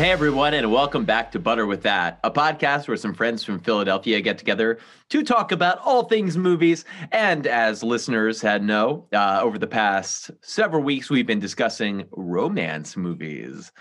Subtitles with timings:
[0.00, 3.58] hey, everyone, and welcome back to Butter with That, a podcast where some friends from
[3.58, 4.78] Philadelphia get together
[5.10, 6.86] to talk about all things movies.
[7.12, 12.96] And as listeners had know, uh, over the past several weeks, we've been discussing romance
[12.96, 13.72] movies.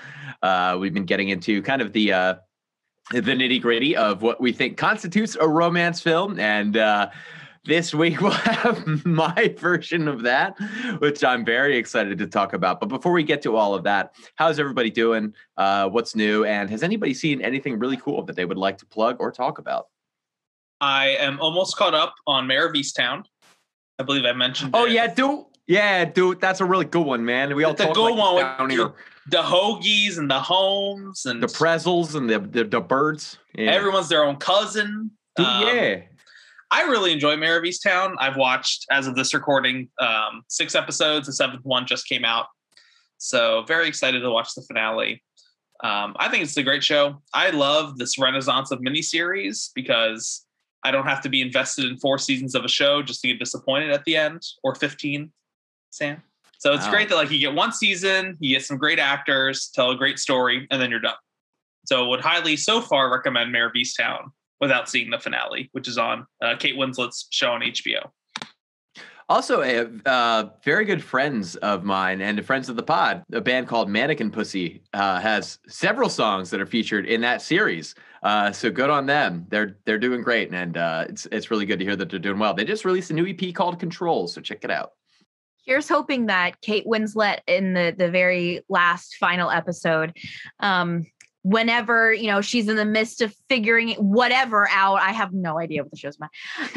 [0.44, 2.36] Uh, we've been getting into kind of the uh,
[3.12, 7.10] the nitty gritty of what we think constitutes a romance film, and uh,
[7.70, 10.60] this week we'll have my version of that,
[11.00, 12.82] which I'm very excited to talk about.
[12.82, 15.34] But before we get to all of that, how's everybody doing?
[15.56, 16.44] Uh, what's new?
[16.44, 19.60] And has anybody seen anything really cool that they would like to plug or talk
[19.60, 19.88] about?
[20.82, 23.24] I am almost caught up on Mare of Easttown.
[24.00, 24.72] I believe I mentioned.
[24.74, 24.94] Oh it.
[24.94, 25.46] yeah, dude.
[25.68, 27.56] Yeah, dude, that's a really good one, man.
[27.56, 28.94] We all the talk good like one with
[29.28, 33.38] the hoagies and the homes and The pretzels and the the, the birds.
[33.54, 33.72] Yeah.
[33.72, 35.12] everyone's their own cousin.
[35.36, 36.02] Dude, Um, yeah.
[36.72, 38.16] I really enjoy Mare of Easttown.
[38.20, 41.26] I've watched, as of this recording, um, six episodes.
[41.28, 42.46] The seventh one just came out.
[43.18, 45.24] So, very excited to watch the finale.
[45.84, 47.22] Um, I think it's a great show.
[47.34, 50.46] I love this renaissance of miniseries because
[50.84, 53.40] I don't have to be invested in four seasons of a show just to get
[53.40, 55.32] disappointed at the end or 15,
[55.90, 56.22] Sam.
[56.60, 56.92] So, it's Wow.
[56.92, 60.20] great that like you get one season, you get some great actors, tell a great
[60.20, 61.16] story, and then you're done.
[61.86, 65.98] So, would highly so far recommend Mare of Easttown without seeing the finale, which is
[65.98, 68.10] on uh, Kate Winslet's show on HBO.
[69.30, 73.68] Also, a uh, very good friends of mine and friends of the pod, a band
[73.68, 77.94] called Mannequin Pussy, uh, has several songs that are featured in that series.
[78.24, 79.46] Uh, so good on them.
[79.50, 82.40] They're they're doing great, and uh, it's it's really good to hear that they're doing
[82.40, 82.56] well.
[82.56, 84.94] They just released a new EP called Control, so check it out.
[85.64, 90.18] Here's hoping that Kate Winslet in the the very last final episode,
[90.60, 91.06] um,
[91.44, 95.84] whenever you know she's in the midst of figuring whatever out, I have no idea
[95.84, 96.30] what the show's about.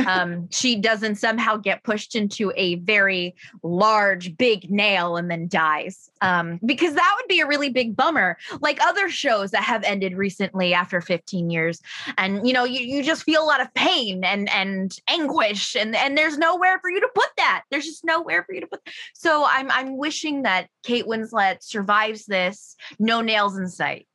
[0.07, 6.11] Um, she doesn't somehow get pushed into a very large, big nail and then dies.
[6.21, 10.17] Um, because that would be a really big bummer, like other shows that have ended
[10.17, 11.81] recently after 15 years.
[12.17, 15.97] And you know, you, you just feel a lot of pain and and anguish, and
[15.97, 17.65] and there's nowhere for you to put that.
[17.71, 18.81] There's just nowhere for you to put.
[19.15, 24.07] So I'm I'm wishing that Kate Winslet survives this, no nails in sight.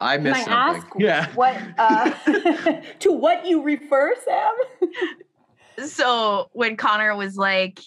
[0.00, 0.82] I Can missed I something.
[0.82, 1.28] ask yeah.
[1.34, 2.10] what uh,
[3.00, 5.86] to what you refer, Sam?
[5.88, 7.80] So when Connor was like,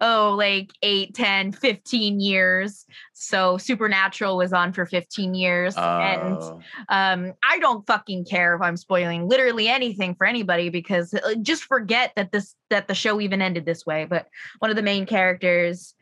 [0.00, 2.84] oh, like 8, 10, 15 years.
[3.14, 5.74] So Supernatural was on for 15 years.
[5.76, 6.60] and Oh.
[6.88, 11.64] um, I don't fucking care if I'm spoiling literally anything for anybody because uh, just
[11.64, 14.04] forget that this that the show even ended this way.
[14.04, 14.26] But
[14.58, 15.94] one of the main characters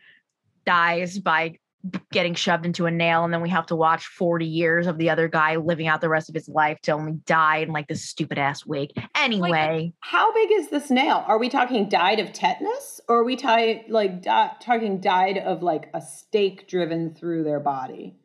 [0.64, 1.58] dies by b-
[2.12, 5.10] getting shoved into a nail, and then we have to watch 40 years of the
[5.10, 8.04] other guy living out the rest of his life to only die in like this
[8.08, 8.90] stupid ass wig.
[9.14, 13.36] Anyway, How big is this nail Are we talking died of tetanus, or are we
[13.36, 18.16] ti- like di- talking died of like a stake driven through their body?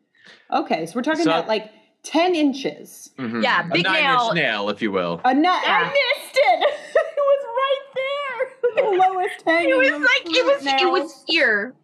[0.52, 1.70] Okay, so we're talking So- about like
[2.02, 3.10] ten inches.
[3.18, 3.42] Mhm.
[3.42, 4.34] Yeah, a big nine-inch nail.
[4.34, 5.20] nail, if you will.
[5.24, 5.62] A nut.
[5.64, 5.78] Yeah.
[5.78, 6.60] I missed it.
[6.94, 8.08] it was right there.
[8.74, 9.70] The lowest hanging.
[9.70, 11.74] it was like it fruit was it was here.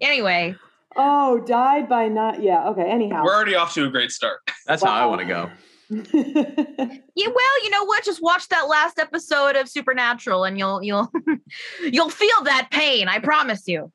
[0.00, 0.12] Could have.
[0.12, 0.54] Anyway,
[0.98, 2.42] Oh, died by not.
[2.42, 2.68] Yeah.
[2.70, 2.88] Okay.
[2.90, 3.22] Anyhow.
[3.24, 4.40] We're already off to a great start.
[4.66, 5.50] That's how I want to go.
[7.18, 8.04] Yeah, well, you know what?
[8.04, 11.10] Just watch that last episode of Supernatural, and you'll you'll
[11.80, 13.08] you'll feel that pain.
[13.08, 13.92] I promise you.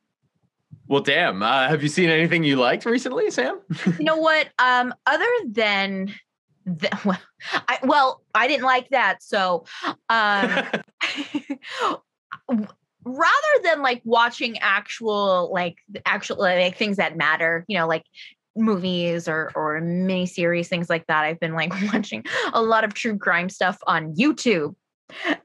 [0.88, 1.44] Well, damn.
[1.44, 3.60] Uh, have you seen anything you liked recently, Sam?
[4.00, 4.50] You know what?
[4.58, 6.14] Um, other than
[6.66, 7.20] the, well,
[7.68, 9.22] I well, I didn't like that.
[9.22, 9.66] So,
[10.10, 10.66] um,
[13.04, 18.04] rather than like watching actual like actual like things that matter, you know, like
[18.56, 21.24] movies or or miniseries, things like that.
[21.24, 22.24] I've been like watching
[22.54, 24.76] a lot of true crime stuff on YouTube.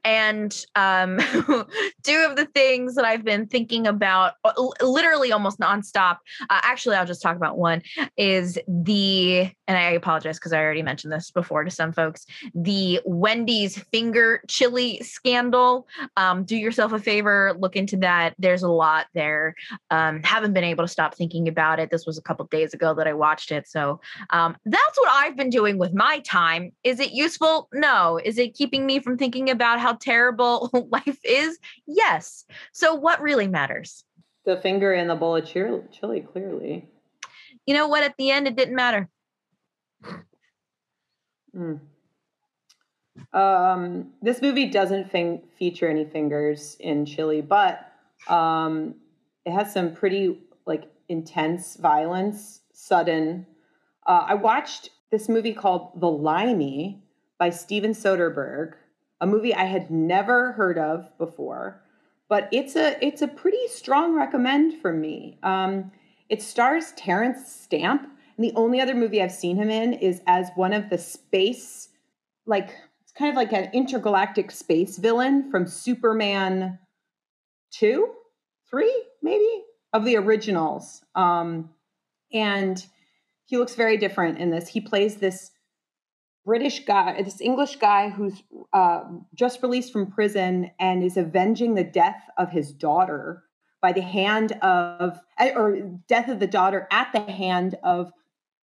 [0.04, 1.18] And um,
[2.04, 6.18] two of the things that I've been thinking about, uh, literally almost nonstop.
[6.42, 7.82] Uh, actually, I'll just talk about one.
[8.16, 12.26] Is the and I apologize because I already mentioned this before to some folks.
[12.54, 15.86] The Wendy's finger chili scandal.
[16.16, 18.34] Um, do yourself a favor, look into that.
[18.38, 19.54] There's a lot there.
[19.90, 21.90] Um, haven't been able to stop thinking about it.
[21.90, 25.36] This was a couple days ago that I watched it, so um, that's what I've
[25.36, 26.72] been doing with my time.
[26.84, 27.68] Is it useful?
[27.72, 28.20] No.
[28.24, 31.58] Is it keeping me from thinking about how terrible life is?
[31.86, 32.44] Yes.
[32.72, 34.04] So what really matters?
[34.46, 36.88] the finger in the bowl of chili, chili clearly.
[37.66, 38.04] You know what?
[38.04, 39.10] At the end, it didn't matter.
[41.54, 41.80] Mm.
[43.32, 45.10] Um, this movie doesn't
[45.58, 47.92] feature any fingers in chili, but
[48.28, 48.94] um,
[49.44, 53.46] it has some pretty like intense violence, sudden.
[54.06, 57.02] Uh, I watched this movie called The Limey
[57.38, 58.74] by Steven Soderbergh,
[59.20, 61.82] a movie I had never heard of before,
[62.28, 65.38] but it's a it's a pretty strong recommend from me.
[65.42, 65.90] Um,
[66.28, 70.50] It stars Terence Stamp, and the only other movie I've seen him in is as
[70.54, 71.88] one of the space,
[72.46, 76.78] like it's kind of like an intergalactic space villain from Superman
[77.72, 78.12] two,
[78.70, 81.02] three, maybe of the originals.
[81.14, 81.70] Um,
[82.32, 82.84] and
[83.44, 84.68] he looks very different in this.
[84.68, 85.50] He plays this
[86.44, 88.42] British guy, this English guy who's
[88.72, 89.02] uh,
[89.34, 93.44] just released from prison and is avenging the death of his daughter
[93.82, 95.78] by the hand of, or
[96.08, 98.12] death of the daughter at the hand of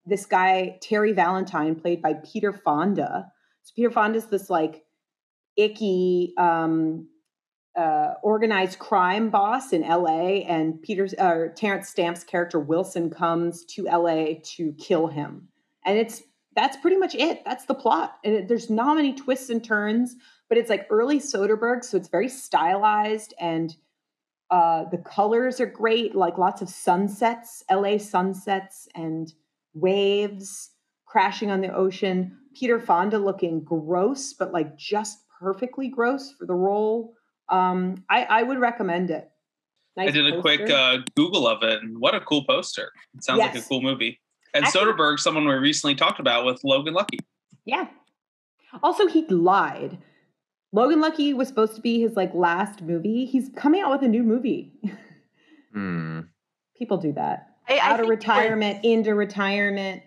[0.05, 3.31] this guy, Terry Valentine, played by Peter Fonda.
[3.63, 4.83] So Peter Fonda is this like
[5.55, 7.07] icky, um,
[7.75, 13.85] uh, organized crime boss in LA, and Peter's uh, Terence Stamp's character Wilson comes to
[13.85, 15.47] LA to kill him,
[15.85, 16.21] and it's
[16.55, 17.43] that's pretty much it.
[17.45, 18.19] That's the plot.
[18.23, 20.15] And it, there's not many twists and turns,
[20.49, 23.75] but it's like early Soderbergh, so it's very stylized and
[24.51, 29.33] uh, the colors are great, like lots of sunsets, LA sunsets and
[29.73, 30.71] waves
[31.05, 32.37] crashing on the ocean.
[32.55, 37.13] Peter Fonda looking gross, but like just perfectly gross for the role.
[37.49, 39.29] Um, I, I would recommend it.
[39.95, 40.41] Nice I did a poster.
[40.41, 42.91] quick uh, Google of it, and what a cool poster!
[43.15, 43.53] It sounds yes.
[43.53, 44.19] like a cool movie.
[44.55, 47.19] And Actually, Soderbergh, someone we recently talked about with Logan Lucky.
[47.65, 47.87] Yeah.
[48.81, 49.99] Also, he lied.
[50.71, 53.25] Logan Lucky was supposed to be his like last movie.
[53.25, 54.73] He's coming out with a new movie.
[55.73, 56.21] Hmm.
[56.77, 57.52] People do that.
[57.67, 60.03] I, out I of retirement, into retirement,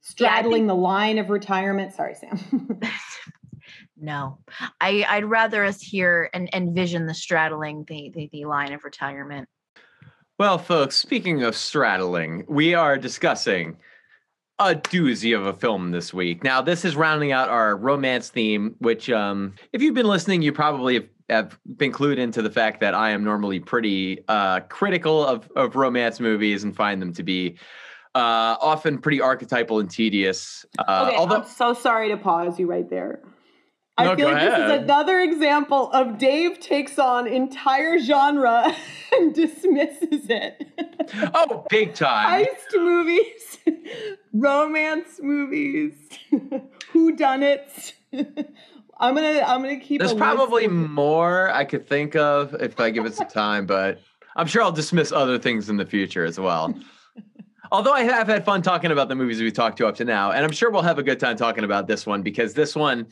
[0.00, 0.68] straddling yeah, think...
[0.68, 1.94] the line of retirement.
[1.94, 2.80] Sorry, Sam.
[3.96, 4.38] no,
[4.80, 9.48] I, I'd rather us hear and envision the straddling the, the the line of retirement.
[10.38, 13.76] Well, folks, speaking of straddling, we are discussing
[14.60, 16.42] a doozy of a film this week.
[16.42, 20.52] Now, this is rounding out our romance theme, which, um, if you've been listening, you
[20.52, 25.24] probably have, have been clued into the fact that I am normally pretty uh, critical
[25.24, 27.58] of, of romance movies and find them to be
[28.14, 30.64] uh, often pretty archetypal and tedious.
[30.78, 33.22] Uh, okay, although- I'm so sorry to pause you right there.
[33.98, 34.52] I feel like ahead.
[34.52, 38.72] this is another example of Dave takes on entire genre
[39.12, 40.64] and dismisses it.
[41.34, 42.46] Oh, big time.
[42.46, 43.58] Heist movies,
[44.32, 45.94] romance movies,
[46.92, 47.94] who done it.
[49.00, 53.06] I'm gonna I'm gonna keep There's probably more I could think of if I give
[53.06, 54.00] it some time, but
[54.36, 56.74] I'm sure I'll dismiss other things in the future as well.
[57.72, 60.32] Although I have had fun talking about the movies we've talked to up to now,
[60.32, 63.06] and I'm sure we'll have a good time talking about this one because this one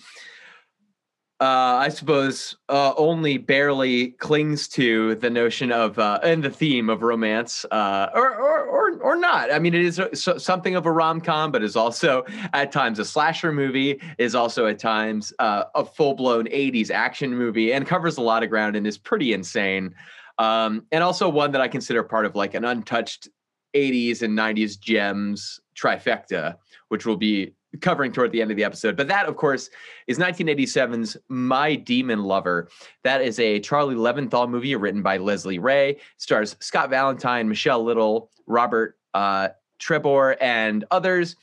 [1.38, 6.88] uh, I suppose, uh, only barely clings to the notion of uh, and the theme
[6.88, 8.85] of romance, uh, or, or or
[9.16, 9.52] or not.
[9.52, 12.72] I mean, it is a, so, something of a rom com, but is also at
[12.72, 14.00] times a slasher movie.
[14.18, 18.42] Is also at times uh, a full blown '80s action movie, and covers a lot
[18.42, 19.94] of ground and is pretty insane.
[20.38, 23.28] Um, and also one that I consider part of like an untouched
[23.74, 26.56] '80s and '90s gems trifecta,
[26.88, 28.96] which will be covering toward the end of the episode.
[28.96, 29.68] But that, of course,
[30.06, 32.68] is 1987's My Demon Lover.
[33.04, 35.98] That is a Charlie Loventhal movie written by Leslie Ray.
[36.16, 39.48] stars Scott Valentine, Michelle Little, Robert uh,
[39.80, 41.36] Trebor, and others.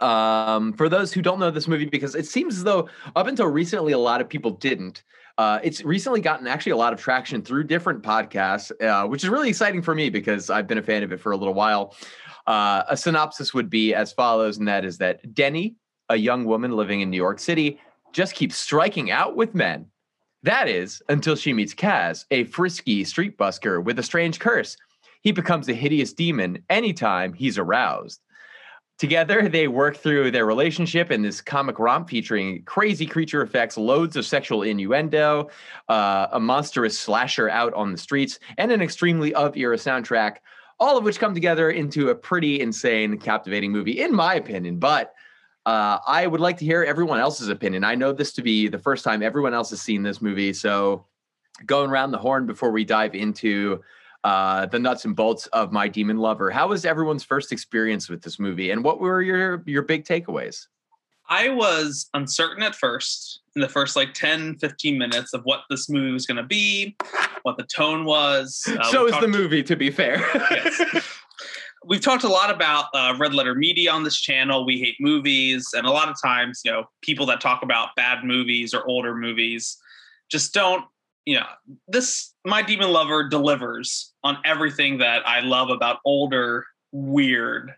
[0.00, 3.46] Um, for those who don't know this movie, because it seems as though up until
[3.46, 5.02] recently, a lot of people didn't.
[5.38, 9.30] Uh, it's recently gotten actually a lot of traction through different podcasts, uh, which is
[9.30, 11.94] really exciting for me because I've been a fan of it for a little while.
[12.46, 15.76] Uh, a synopsis would be as follows, and that is that Denny,
[16.08, 17.80] a young woman living in New York City,
[18.12, 19.86] just keeps striking out with men.
[20.42, 24.76] That is until she meets Kaz, a frisky street busker with a strange curse.
[25.22, 28.20] He becomes a hideous demon anytime he's aroused.
[28.98, 34.16] Together, they work through their relationship in this comic romp featuring crazy creature effects, loads
[34.16, 35.48] of sexual innuendo,
[35.88, 40.38] uh, a monstrous slasher out on the streets, and an extremely of era soundtrack
[40.80, 44.78] all of which come together into a pretty insane, captivating movie, in my opinion.
[44.78, 45.14] But
[45.66, 47.84] uh, I would like to hear everyone else's opinion.
[47.84, 50.52] I know this to be the first time everyone else has seen this movie.
[50.52, 51.06] So,
[51.66, 53.82] going around the horn before we dive into
[54.24, 58.22] uh, the nuts and bolts of My Demon Lover, how was everyone's first experience with
[58.22, 60.66] this movie, and what were your your big takeaways?
[61.28, 65.88] I was uncertain at first in the first like 10, 15 minutes of what this
[65.88, 66.96] movie was going to be,
[67.42, 68.62] what the tone was.
[68.66, 70.18] Uh, so is the movie, to be fair.
[70.50, 70.80] yes.
[71.84, 74.64] We've talked a lot about uh, red letter media on this channel.
[74.64, 75.68] We hate movies.
[75.74, 79.14] And a lot of times, you know, people that talk about bad movies or older
[79.14, 79.76] movies
[80.30, 80.84] just don't,
[81.24, 81.46] you know,
[81.88, 87.74] this, My Demon Lover delivers on everything that I love about older, weird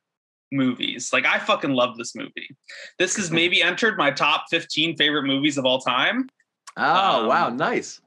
[0.53, 1.11] movies.
[1.13, 2.57] Like I fucking love this movie.
[2.99, 6.29] This has maybe entered my top 15 favorite movies of all time.
[6.77, 8.01] Oh, um, wow, nice.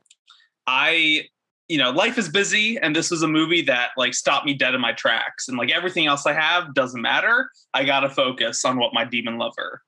[0.68, 1.28] I
[1.70, 4.76] you know, life is busy, and this was a movie that like stopped me dead
[4.76, 7.50] in my tracks, and like everything else I have doesn't matter.
[7.74, 9.82] I gotta focus on what my demon lover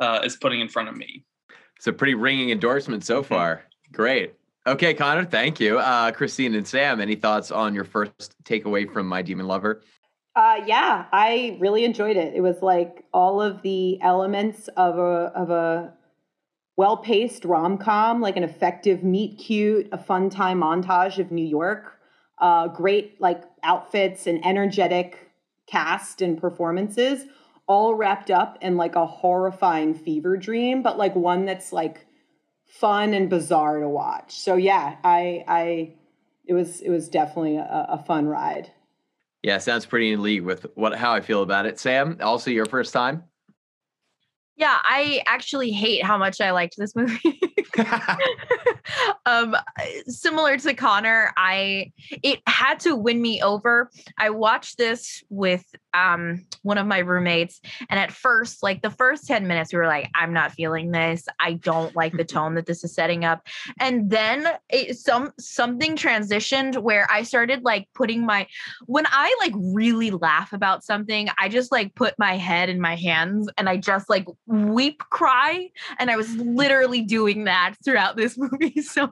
[0.00, 1.24] uh, is putting in front of me.
[1.76, 3.28] It's a pretty ringing endorsement so Mm-hmm.
[3.34, 3.62] far.
[3.92, 4.34] Great.
[4.66, 5.78] Okay, Connor, thank you.
[5.78, 9.82] Uh, Christine and Sam, any thoughts on your first takeaway from My Demon Lover?
[10.36, 12.34] Uh, yeah, I really enjoyed it.
[12.34, 15.94] It was like all of the elements of a of a
[16.76, 21.98] well-paced rom-com, like an effective meet cute, a fun time montage of New York,
[22.38, 25.32] uh, great like outfits and energetic
[25.66, 27.24] cast and performances,
[27.66, 32.06] all wrapped up in like a horrifying fever dream, but like one that's like
[32.68, 34.34] fun and bizarre to watch.
[34.34, 35.92] So yeah, I I
[36.46, 38.70] it was it was definitely a, a fun ride.
[39.42, 41.78] Yeah, sounds pretty in league with what how I feel about it.
[41.78, 43.24] Sam, also your first time?
[44.56, 47.40] Yeah, I actually hate how much I liked this movie.
[49.26, 49.54] um
[50.06, 53.90] similar to Connor, I it had to win me over.
[54.18, 59.26] I watched this with um one of my roommates and at first like the first
[59.26, 61.26] 10 minutes we were like I'm not feeling this.
[61.40, 63.46] I don't like the tone that this is setting up.
[63.80, 68.46] And then it, some something transitioned where I started like putting my
[68.86, 72.96] when I like really laugh about something, I just like put my head in my
[72.96, 78.36] hands and I just like weep cry and I was literally doing that throughout this
[78.38, 78.80] movie.
[78.82, 79.10] So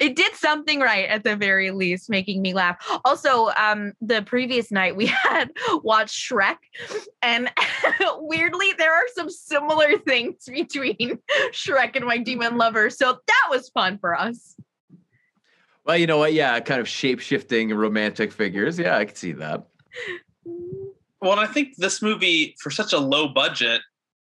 [0.00, 2.76] it did something right at the very least, making me laugh.
[3.04, 5.50] Also, um, the previous night we had
[5.82, 6.56] watched Shrek,
[7.22, 7.50] and
[8.16, 11.18] weirdly, there are some similar things between
[11.52, 12.90] Shrek and My Demon Lover.
[12.90, 14.56] So that was fun for us.
[15.84, 16.32] well, you know what?
[16.32, 18.78] Yeah, kind of shape shifting romantic figures.
[18.78, 19.66] Yeah, I can see that.
[21.20, 23.80] Well, and I think this movie, for such a low budget,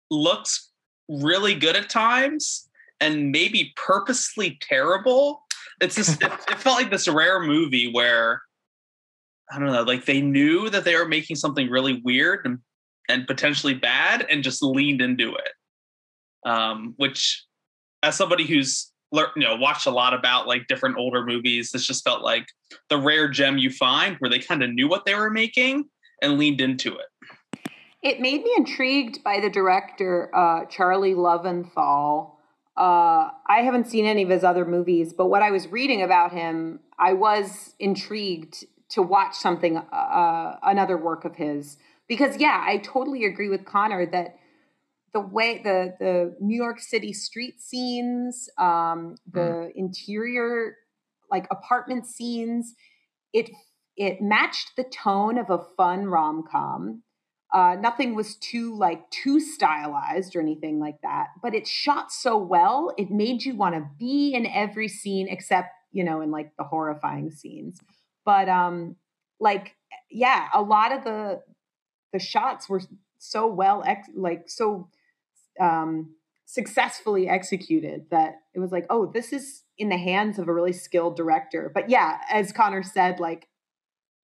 [0.09, 0.71] looks
[1.09, 2.69] really good at times
[2.99, 5.43] and maybe purposely terrible.
[5.81, 8.41] It's just, it, it felt like this rare movie where,
[9.51, 12.59] I don't know, like they knew that they were making something really weird and,
[13.07, 16.49] and potentially bad and just leaned into it.
[16.49, 17.45] Um, which,
[18.03, 21.85] as somebody who's lear- you know watched a lot about like different older movies, this
[21.85, 22.47] just felt like
[22.89, 25.85] the rare gem you find where they kind of knew what they were making
[26.21, 27.69] and leaned into it.
[28.03, 32.31] It made me intrigued by the director, uh, Charlie Loventhal.
[32.77, 36.31] Uh, I haven't seen any of his other movies, but what I was reading about
[36.31, 41.77] him, I was intrigued to watch something, uh, another work of his.
[42.07, 44.37] Because, yeah, I totally agree with Connor that
[45.13, 50.75] the way the the New York City street scenes, um, the interior
[51.31, 52.75] like apartment scenes,
[53.33, 53.49] it
[53.95, 57.03] it matched the tone of a fun rom com.
[57.53, 62.37] Uh, nothing was too like too stylized or anything like that, but it shot so
[62.37, 62.93] well.
[62.97, 66.65] It made you want to be in every scene except you know in like the
[66.65, 67.79] horrifying scenes.
[68.27, 68.97] But um,
[69.39, 69.77] like
[70.11, 71.41] yeah, a lot of the
[72.11, 72.81] the shots were
[73.19, 74.89] so well ex- like so
[75.61, 76.13] um
[76.45, 80.73] successfully executed that it was like oh this is in the hands of a really
[80.73, 81.71] skilled director.
[81.73, 83.47] But yeah as connor said like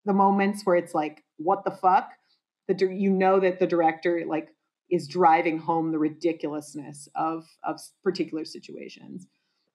[0.06, 2.10] the moments where it's like what the fuck?
[2.68, 4.50] The you know that the director like
[4.90, 9.28] is driving home the ridiculousness of of particular situations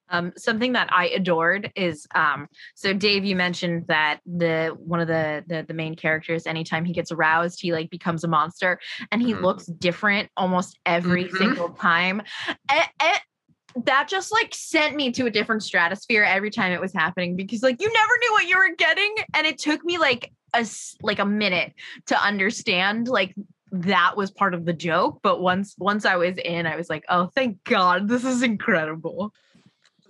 [0.08, 5.08] Um, something that I adored is um, so Dave, you mentioned that the one of
[5.08, 8.78] the, the the main characters, anytime he gets aroused, he like becomes a monster,
[9.10, 9.42] and he Mhm.
[9.42, 11.38] looks different almost every Mhm.
[11.38, 12.22] single time.
[12.68, 16.94] And, and that just like sent me to a different stratosphere every time it was
[16.94, 20.32] happening because like you never knew what you were getting, and it took me like
[20.54, 20.66] a
[21.02, 21.74] like a minute
[22.06, 23.34] to understand like
[23.72, 27.04] that was part of the joke but once once i was in i was like
[27.08, 29.34] oh thank god this is incredible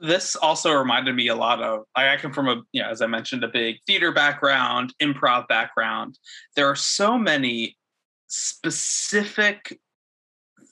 [0.01, 3.07] this also reminded me a lot of I come from a you know as I
[3.07, 6.19] mentioned a big theater background, improv background.
[6.55, 7.77] There are so many
[8.29, 9.79] specific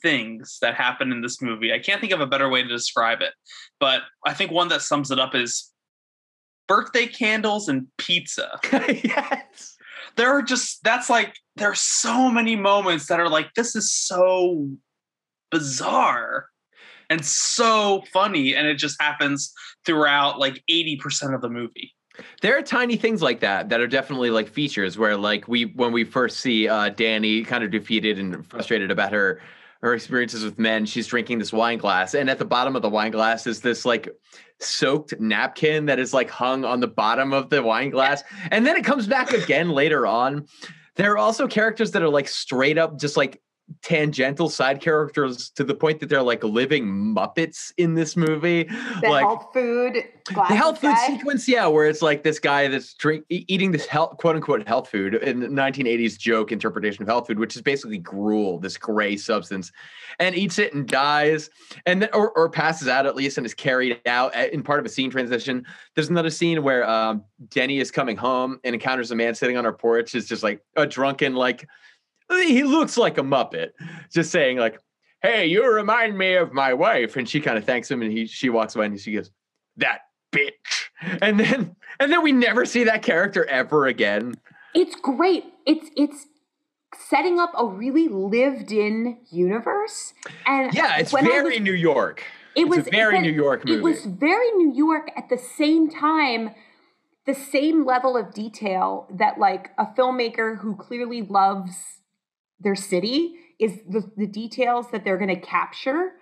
[0.03, 1.73] things that happen in this movie.
[1.73, 3.33] I can't think of a better way to describe it,
[3.81, 5.73] but I think one that sums it up is
[6.69, 8.59] birthday candles and pizza.
[8.73, 9.77] yes.
[10.17, 13.93] There are just that's like there are so many moments that are like this is
[13.93, 14.69] so
[15.51, 16.49] bizarre
[17.11, 19.53] and so funny and it just happens
[19.85, 21.95] throughout like 80% of the movie
[22.43, 25.93] There are tiny things like that that are definitely like features where like we when
[25.93, 29.41] we first see uh Danny kind of defeated and frustrated about her
[29.83, 32.89] her experiences with men, she's drinking this wine glass and at the bottom of the
[32.89, 34.09] wine glass is this like
[34.59, 38.77] soaked napkin that is like hung on the bottom of the wine glass and then
[38.77, 40.47] it comes back again later on.
[40.97, 43.43] There are also characters that are like straight up just like
[43.83, 48.65] tangential side characters to the point that they're like living Muppets in this movie.
[49.01, 51.07] The like health food, the health food guy.
[51.07, 54.89] sequence, yeah, where it's like this guy that's drink eating this health quote unquote health
[54.89, 59.17] food in the 1980s joke interpretation of health food, which is basically gruel, this gray
[59.17, 59.73] substance,
[60.19, 61.51] and eats it and dies,
[61.87, 64.87] and then or, or passes out at least and is carried out in part of
[64.87, 65.65] a scene transition.
[65.95, 69.65] There's another scene where um, Denny is coming home and encounters a man sitting on
[69.65, 70.15] her porch.
[70.15, 71.67] Is just like a drunken like
[72.31, 73.71] he looks like a muppet,
[74.13, 74.79] just saying like.
[75.23, 78.27] Hey, you remind me of my wife, and she kind of thanks him, and he
[78.27, 79.31] she walks away, and she goes,
[79.79, 80.01] "That
[80.31, 80.51] bitch,"
[81.23, 84.35] and then and then we never see that character ever again.
[84.75, 85.45] It's great.
[85.65, 86.27] It's it's
[87.09, 90.13] setting up a really lived-in universe,
[90.47, 92.23] and Yeah, it's very was- New York.
[92.55, 93.79] It It's was a very New York movie.
[93.79, 96.51] It was very New York at the same time,
[97.25, 102.03] the same level of detail that like a filmmaker who clearly loves
[102.61, 106.13] their city is the, the details that they're going to capture.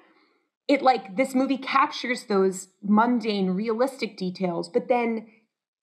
[0.69, 5.27] It like this movie captures those mundane, realistic details, but then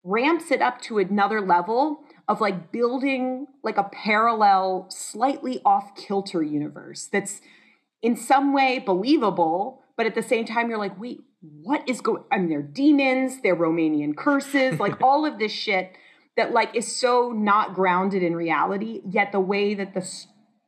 [0.02, 6.42] ramps it up to another level of like building like a parallel, slightly off kilter
[6.42, 7.40] universe that's
[8.02, 12.22] in some way believable, but at the same time, you're like, wait, what is going?
[12.32, 15.92] I mean, they're demons, they're Romanian curses, like all of this shit
[16.36, 19.02] that like is so not grounded in reality.
[19.08, 20.08] Yet the way that the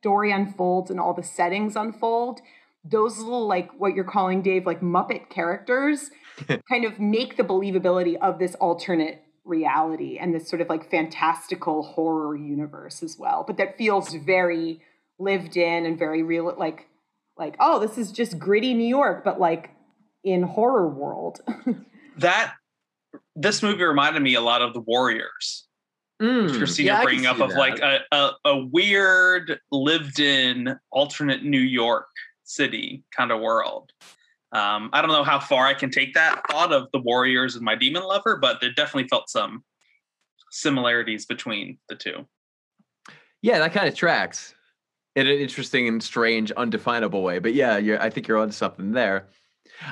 [0.02, 2.40] story unfolds and all the settings unfold,
[2.84, 6.10] those little like what you're calling Dave like Muppet characters,
[6.68, 11.82] kind of make the believability of this alternate reality and this sort of like fantastical
[11.82, 13.44] horror universe as well.
[13.46, 14.80] But that feels very
[15.18, 16.88] lived in and very real, like
[17.38, 19.70] like oh this is just gritty new york but like
[20.22, 21.40] in horror world
[22.18, 22.54] That
[23.34, 25.66] this movie reminded me a lot of the Warriors.
[26.22, 27.58] Mm, Christina yeah, bringing up of that.
[27.58, 32.06] like a, a, a weird lived in alternate New York
[32.44, 33.90] city kind of world.
[34.52, 37.64] Um, I don't know how far I can take that thought of the Warriors and
[37.64, 39.64] my Demon Lover, but there definitely felt some
[40.50, 42.26] similarities between the two.
[43.40, 44.54] yeah, that kind of tracks
[45.16, 47.38] in an interesting and strange, undefinable way.
[47.38, 49.28] But yeah, you're, I think you're onto something there.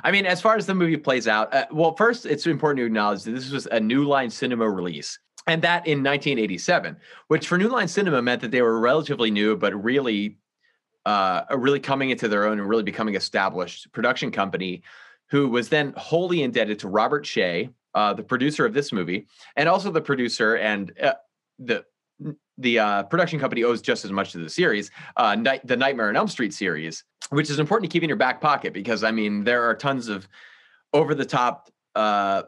[0.05, 2.87] I mean, as far as the movie plays out, uh, well, first, it's important to
[2.87, 6.97] acknowledge that this was a New Line Cinema release, and that in 1987,
[7.29, 10.39] which for New Line Cinema meant that they were relatively new, but really,
[11.07, 14.83] uh, really coming into their own and really becoming established production company,
[15.31, 19.27] who was then wholly indebted to Robert Shaye, uh, the producer of this movie,
[19.57, 21.15] and also the producer and uh,
[21.59, 21.85] the
[22.59, 26.11] the uh, production company owes just as much to the series, uh, Night, the Nightmare
[26.11, 29.11] on Elm Street series, which is important to keep in your back pocket because I
[29.11, 30.29] mean there are tons of
[30.93, 32.43] over the top uh,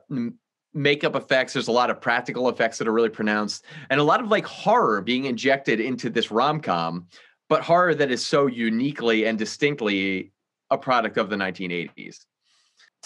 [0.74, 1.52] makeup effects.
[1.52, 4.46] There's a lot of practical effects that are really pronounced, and a lot of like
[4.46, 7.06] horror being injected into this rom com,
[7.48, 10.32] but horror that is so uniquely and distinctly
[10.70, 12.24] a product of the 1980s.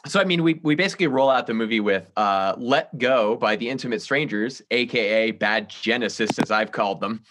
[0.06, 3.56] So I mean, we we basically roll out the movie with uh, "Let Go" by
[3.56, 7.22] the Intimate Strangers, aka Bad Genesis, as I've called them.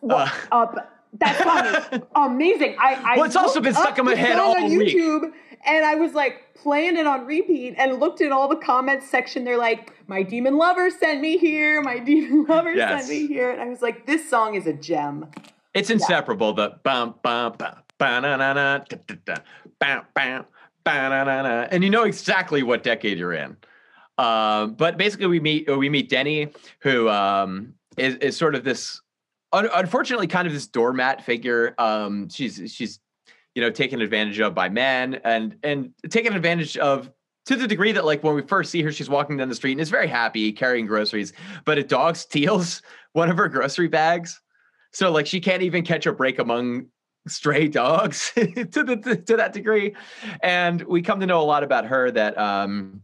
[0.00, 0.66] Well, uh,
[1.14, 2.76] that song is amazing.
[2.78, 4.96] I, I Well, it's also been stuck in my head all on week.
[4.96, 5.32] YouTube,
[5.66, 9.44] and I was like playing it on repeat and looked at all the comments section.
[9.44, 11.82] They're like, "My demon lover sent me here.
[11.82, 13.06] My demon lover Yes.
[13.06, 15.26] sent me here," and I was like, "This song is a gem."
[15.74, 16.52] It's inseparable.
[16.52, 19.34] The bum bum bum ba na na na da da da
[19.78, 20.44] bam bam
[20.84, 23.56] ba na na na, and you know exactly what decade you're in.
[24.18, 26.48] Um, but basically, we meet we meet Denny,
[26.80, 29.00] who um, is is sort of this,
[29.52, 31.74] un- unfortunately, kind of this doormat figure.
[31.78, 33.00] Um, she's she's
[33.54, 37.10] you know taken advantage of by men and and taken advantage of
[37.46, 39.72] to the degree that like when we first see her she's walking down the street
[39.72, 41.32] and is very happy carrying groceries
[41.64, 42.82] but a dog steals
[43.12, 44.40] one of her grocery bags
[44.92, 46.86] so like she can't even catch a break among
[47.26, 49.94] stray dogs to the to that degree
[50.42, 53.02] and we come to know a lot about her that um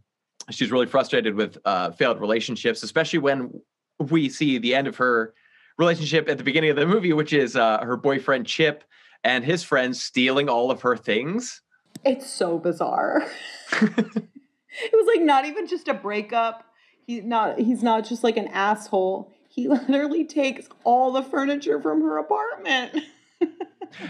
[0.50, 3.50] she's really frustrated with uh failed relationships especially when
[3.98, 5.34] we see the end of her
[5.78, 8.84] relationship at the beginning of the movie which is uh her boyfriend chip
[9.24, 11.60] and his friends stealing all of her things
[12.04, 13.26] It's so bizarre.
[13.72, 16.64] it was like not even just a breakup.
[17.06, 17.58] He's not.
[17.58, 19.32] He's not just like an asshole.
[19.48, 22.92] He literally takes all the furniture from her apartment.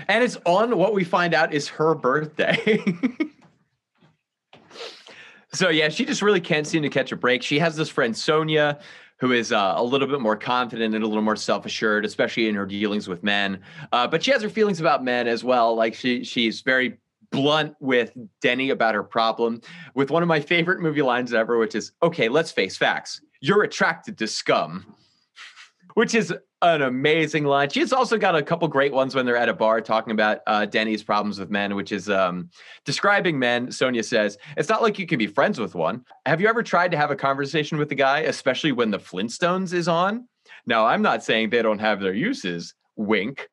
[0.08, 2.82] and it's on what we find out is her birthday.
[5.52, 7.42] so yeah, she just really can't seem to catch a break.
[7.42, 8.78] She has this friend Sonia,
[9.18, 12.54] who is uh, a little bit more confident and a little more self-assured, especially in
[12.54, 13.60] her dealings with men.
[13.92, 15.74] Uh, but she has her feelings about men as well.
[15.74, 16.98] Like she she's very
[17.30, 19.60] blunt with Denny about her problem.
[19.94, 23.20] With one of my favorite movie lines ever, which is, "Okay, let's face facts.
[23.40, 24.94] You're attracted to scum."
[25.96, 26.30] Which is
[26.60, 27.70] an amazing line.
[27.70, 30.66] She's also got a couple great ones when they're at a bar talking about uh,
[30.66, 32.50] Denny's problems with men, which is um,
[32.84, 33.72] describing men.
[33.72, 36.04] Sonia says, It's not like you can be friends with one.
[36.26, 39.72] Have you ever tried to have a conversation with a guy, especially when the Flintstones
[39.72, 40.28] is on?
[40.66, 42.74] Now, I'm not saying they don't have their uses.
[42.96, 43.48] Wink.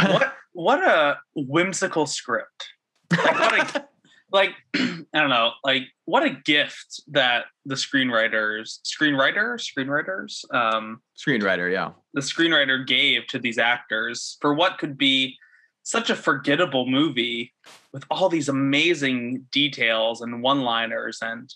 [0.00, 2.70] what what a whimsical script.
[3.10, 3.88] Like what a
[4.34, 11.72] like I don't know, like what a gift that the screenwriters, screenwriter, screenwriters, um, screenwriter,
[11.72, 15.38] yeah, the screenwriter gave to these actors for what could be
[15.84, 17.54] such a forgettable movie
[17.92, 21.54] with all these amazing details and one-liners and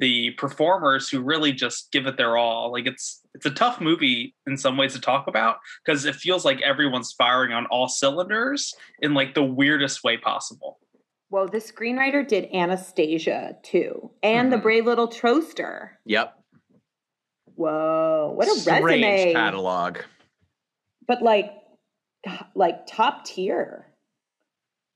[0.00, 2.72] the performers who really just give it their all.
[2.72, 6.44] Like it's it's a tough movie in some ways to talk about because it feels
[6.44, 10.78] like everyone's firing on all cylinders in like the weirdest way possible.
[11.30, 14.50] Well, the screenwriter did Anastasia too, and mm-hmm.
[14.50, 15.98] the Brave Little Toaster.
[16.04, 16.36] Yep.
[17.54, 19.98] Whoa, what a Strange resume catalog.
[21.06, 21.52] But like,
[22.54, 23.86] like top tier.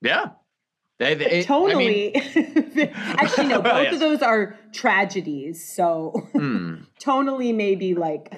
[0.02, 0.30] Yeah.
[0.98, 3.60] They, they, tonally, I mean, actually, no.
[3.62, 3.94] Both yes.
[3.94, 5.68] of those are tragedies.
[5.68, 6.86] So mm.
[7.00, 8.32] tonally, maybe like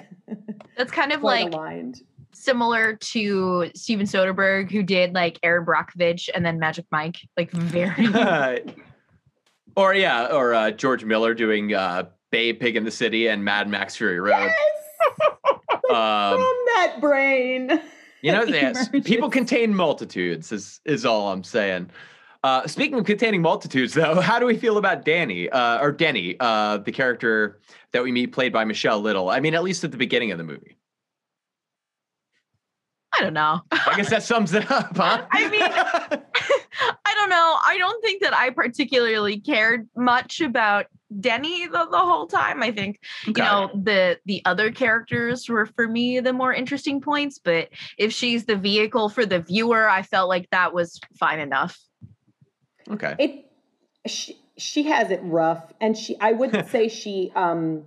[0.75, 2.01] that's kind of like aligned
[2.37, 8.07] similar to Steven Soderbergh, who did like Erin Brockovich and then Magic Mike, like very.
[9.75, 13.69] or yeah, or uh, George Miller doing uh, Babe Pig in the City and Mad
[13.69, 14.31] Max Fury Road.
[14.39, 14.51] Yes!
[15.89, 17.81] um, From that brain.
[18.21, 20.51] You know, yes, people contain multitudes.
[20.51, 21.89] Is is all I'm saying.
[22.43, 26.37] Uh, speaking of containing multitudes, though, how do we feel about Danny uh, or Denny,
[26.39, 27.59] uh, the character
[27.91, 29.29] that we meet, played by Michelle Little?
[29.29, 30.77] I mean, at least at the beginning of the movie.
[33.17, 33.61] I don't know.
[33.71, 35.25] I guess that sums it up, huh?
[35.31, 37.57] I mean, I don't know.
[37.65, 40.85] I don't think that I particularly cared much about
[41.19, 42.61] Denny the, the whole time.
[42.61, 43.41] I think okay.
[43.41, 48.11] you know the the other characters were for me the more interesting points, but if
[48.13, 51.79] she's the vehicle for the viewer, I felt like that was fine enough.
[52.89, 53.15] Okay.
[53.17, 53.45] It
[54.09, 57.85] she she has it rough and she I wouldn't say she um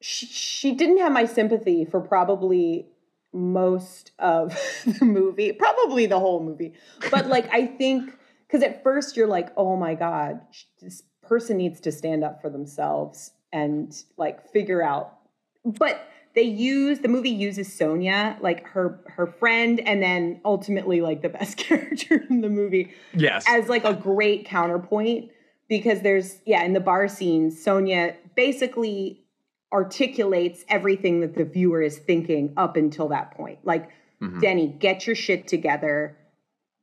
[0.00, 2.86] she, she didn't have my sympathy for probably
[3.32, 6.74] most of the movie, probably the whole movie.
[7.10, 8.12] But like, I think
[8.46, 10.40] because at first you're like, oh my God,
[10.80, 15.18] this person needs to stand up for themselves and like figure out.
[15.64, 21.22] But they use the movie uses Sonia, like her her friend, and then ultimately like
[21.22, 22.92] the best character in the movie.
[23.12, 23.44] Yes.
[23.48, 25.30] As like a great counterpoint.
[25.68, 29.24] Because there's yeah, in the bar scene, Sonia basically
[29.72, 33.58] articulates everything that the viewer is thinking up until that point.
[33.64, 33.90] Like,
[34.22, 34.40] mm-hmm.
[34.40, 36.16] Denny, get your shit together.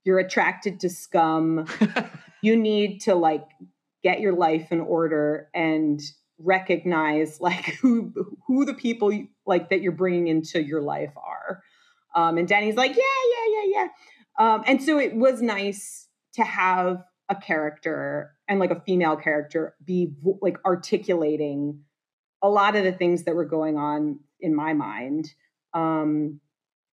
[0.03, 1.65] You're attracted to scum.
[2.41, 3.47] you need to like
[4.03, 5.99] get your life in order and
[6.37, 8.13] recognize like who
[8.45, 11.61] who the people you, like that you're bringing into your life are.
[12.15, 13.87] Um, and Denny's like, yeah, yeah, yeah, yeah.
[14.37, 19.75] Um, and so it was nice to have a character and like a female character
[19.83, 21.81] be like articulating
[22.45, 25.33] a lot of the things that were going on in my mind.
[25.73, 26.39] Um,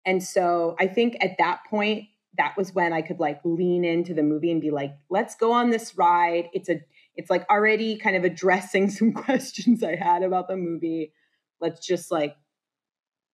[0.06, 2.06] and so I think at that point,
[2.38, 5.52] that was when I could like lean into the movie and be like, let's go
[5.52, 6.50] on this ride.
[6.54, 6.82] It's a,
[7.16, 11.14] it's like already kind of addressing some questions I had about the movie.
[11.60, 12.36] Let's just like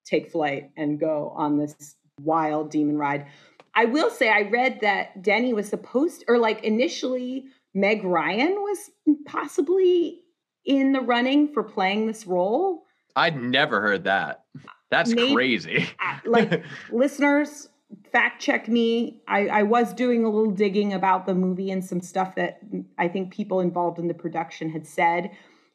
[0.04, 3.26] take flight and go on this wild demon ride.
[3.74, 8.90] I will say I read that Denny was supposed or like initially Meg Ryan was
[9.26, 10.22] possibly
[10.66, 12.84] in the running for playing this role.
[13.14, 14.44] I'd never heard that.
[14.90, 15.88] That's Maybe, crazy.
[16.04, 17.68] Uh, like listeners,
[18.12, 19.22] fact check me.
[19.26, 22.60] I, I was doing a little digging about the movie and some stuff that
[22.98, 25.30] I think people involved in the production had said.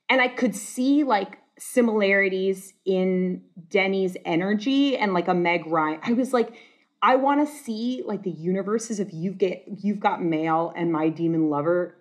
[0.09, 5.99] And I could see like similarities in Denny's energy and like a Meg Ryan.
[6.03, 6.53] I was like,
[7.01, 11.09] I want to see like the universes of you've get you've got mail and my
[11.09, 11.97] demon lover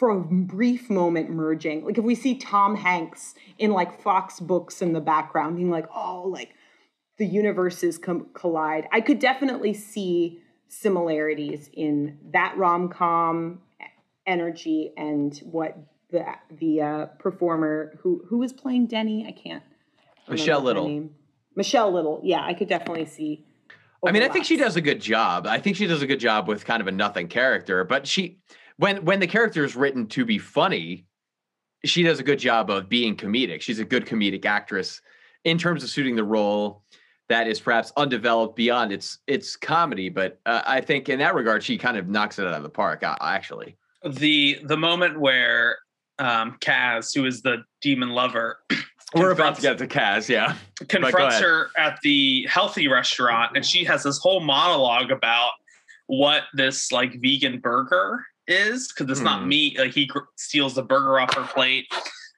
[0.00, 1.84] for a brief moment merging.
[1.84, 5.84] Like if we see Tom Hanks in like Fox books in the background being like,
[5.94, 6.54] oh, like
[7.18, 8.88] the universes com- collide.
[8.92, 13.60] I could definitely see similarities in that rom-com
[14.26, 15.76] energy and what
[16.10, 16.24] the
[16.58, 19.62] the uh, performer who who was playing Denny, I can't
[20.30, 21.10] Michelle Little.
[21.54, 22.22] Michelle Little.
[22.24, 23.44] Yeah, I could definitely see
[24.02, 24.08] Overlaps.
[24.08, 25.46] I mean, I think she does a good job.
[25.46, 28.38] I think she does a good job with kind of a nothing character, but she
[28.80, 31.04] when when the character is written to be funny,
[31.84, 33.60] she does a good job of being comedic.
[33.60, 35.02] She's a good comedic actress
[35.44, 36.82] in terms of suiting the role
[37.28, 40.08] that is perhaps undeveloped beyond its its comedy.
[40.08, 42.70] But uh, I think in that regard, she kind of knocks it out of the
[42.70, 43.02] park.
[43.02, 45.76] Uh, actually, the the moment where
[46.18, 48.60] um, Kaz, who is the demon lover,
[49.14, 50.54] We're about to get to Kaz, yeah.
[50.88, 55.50] confronts her at the healthy restaurant and she has this whole monologue about
[56.06, 59.48] what this like vegan burger is because it's not Hmm.
[59.48, 61.86] meat like he gr- steals the burger off her plate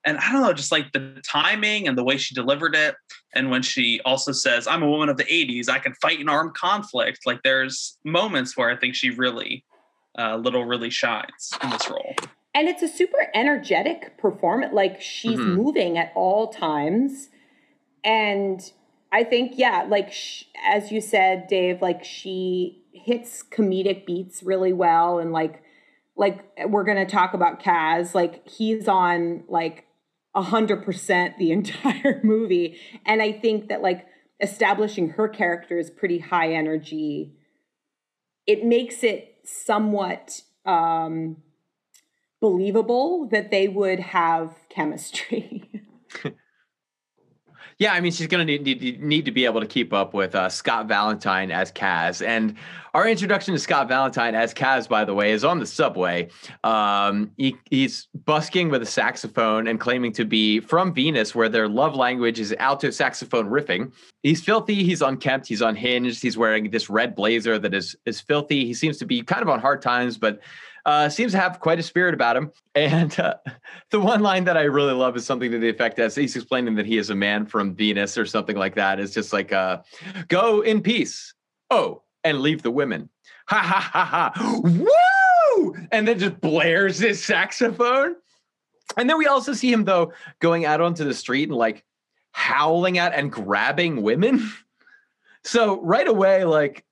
[0.04, 2.94] and i don't know just like the timing and the way she delivered it
[3.34, 6.28] and when she also says i'm a woman of the 80s i can fight in
[6.28, 9.64] armed conflict like there's moments where i think she really
[10.18, 12.14] uh, little really shines in this role
[12.54, 15.54] and it's a super energetic performance like she's Mhm.
[15.54, 17.30] moving at all times
[18.04, 18.72] and
[19.10, 24.72] i think yeah like sh- as you said dave like she hits comedic beats really
[24.72, 25.62] well and like
[26.16, 29.86] like we're gonna talk about kaz like he's on like
[30.34, 34.06] a hundred percent the entire movie and i think that like
[34.40, 37.34] establishing her character is pretty high energy
[38.46, 41.36] it makes it somewhat um
[42.42, 45.70] believable that they would have chemistry.
[47.82, 50.14] Yeah, I mean, she's going to need, need need to be able to keep up
[50.14, 52.54] with uh, Scott Valentine as Kaz, and
[52.94, 56.28] our introduction to Scott Valentine as Kaz, by the way, is on the subway.
[56.62, 61.68] Um, he, he's busking with a saxophone and claiming to be from Venus, where their
[61.68, 63.90] love language is alto saxophone riffing.
[64.22, 64.84] He's filthy.
[64.84, 65.48] He's unkempt.
[65.48, 66.22] He's unhinged.
[66.22, 68.64] He's wearing this red blazer that is is filthy.
[68.64, 70.38] He seems to be kind of on hard times, but
[70.84, 72.52] uh, seems to have quite a spirit about him.
[72.74, 73.34] And uh,
[73.90, 76.74] the one line that I really love is something to the effect as he's explaining
[76.76, 78.98] that he is a man from Venus or something like that.
[78.98, 79.82] It's just like, uh,
[80.28, 81.34] go in peace.
[81.70, 83.10] Oh, and leave the women.
[83.48, 84.60] Ha ha ha ha.
[84.62, 85.76] Woo!
[85.92, 88.16] And then just blares his saxophone.
[88.96, 91.84] And then we also see him, though, going out onto the street and like
[92.32, 94.50] howling at and grabbing women.
[95.44, 96.84] So right away, like,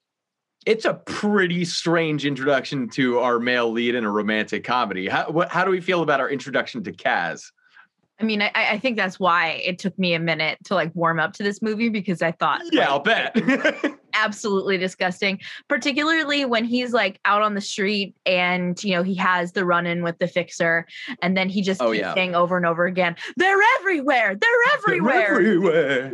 [0.67, 5.09] it's a pretty strange introduction to our male lead in a romantic comedy.
[5.09, 7.51] How, what, how do we feel about our introduction to Kaz?
[8.21, 11.19] I mean, I, I think that's why it took me a minute to like warm
[11.19, 13.95] up to this movie because I thought, Yeah, like, I'll bet.
[14.25, 19.53] absolutely disgusting particularly when he's like out on the street and you know he has
[19.53, 20.87] the run-in with the fixer
[21.23, 22.15] and then he just Oh, keeps yeah.
[22.15, 24.37] saying over and over again they're everywhere!
[24.41, 25.27] They're everywhere!
[25.41, 26.13] Everywhere.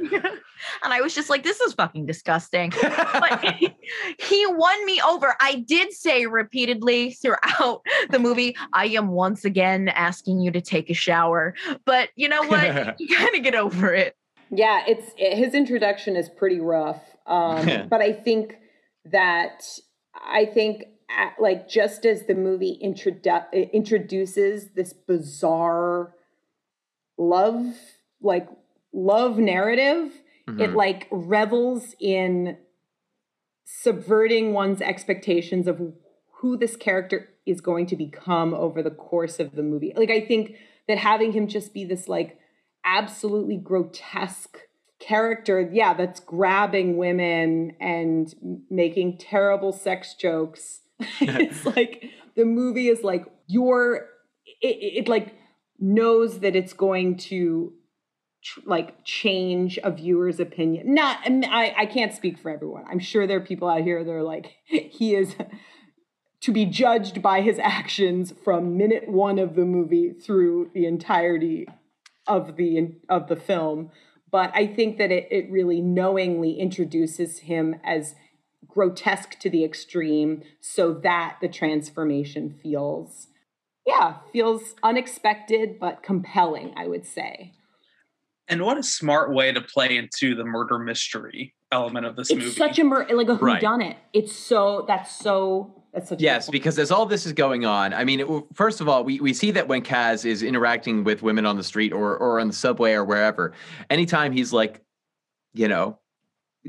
[0.84, 2.72] and i was just like this is fucking disgusting.
[2.80, 3.44] But
[4.18, 5.34] he won me over.
[5.40, 10.88] I did say repeatedly throughout the movie i am once again asking you to take
[10.90, 11.54] a shower.
[11.84, 12.96] But you know what?
[13.06, 14.16] You kind of get over it.
[14.50, 17.00] Yeah, it's it, his introduction is pretty rough.
[17.26, 17.86] Um, Yeah.
[17.86, 18.56] but I think
[19.04, 19.64] that
[20.14, 26.14] I think uh, like just as the movie introdu- introduces this bizarre
[27.18, 27.74] love
[28.20, 28.48] like
[28.92, 30.12] love narrative,
[30.48, 30.74] it Mhm.
[30.74, 32.56] like revels in
[33.64, 35.80] subverting one's expectations of
[36.40, 39.92] who this character is going to become over the course of the movie.
[39.96, 40.56] Like I think
[40.88, 42.38] that having him just be this like
[42.84, 44.58] absolutely grotesque
[44.98, 48.34] character, yeah, that's grabbing women and
[48.70, 50.80] making terrible sex jokes.
[51.20, 54.06] it's like the movie is like your
[54.60, 55.34] it, it, it like
[55.78, 57.72] knows that it's going to
[58.42, 60.94] tr- like change a viewer's opinion.
[60.94, 62.84] Not, and I, I can't speak for everyone.
[62.88, 65.34] I'm sure there are people out here that are like, he is
[66.40, 71.66] to be judged by his actions from minute one of the movie through the entirety
[72.26, 73.90] of the of the film.
[74.30, 78.14] But I think that it, it really knowingly introduces him as
[78.66, 83.28] grotesque to the extreme so that the transformation feels
[83.86, 87.52] yeah feels unexpected but compelling i would say
[88.48, 92.36] And what a smart way to play into the murder mystery element of this it's
[92.38, 92.48] movie.
[92.48, 93.62] It's such a mur- like a Right.
[93.62, 93.96] whodunit.
[94.12, 95.85] It's so that's so that's such a
[96.18, 99.20] Yes, because as all this is going on, I mean, it- first of all, we,
[99.20, 102.48] we see that when Kaz is interacting with women on the street or or on
[102.48, 103.52] the subway or wherever,
[103.90, 104.82] anytime he's like,
[105.54, 105.98] you know,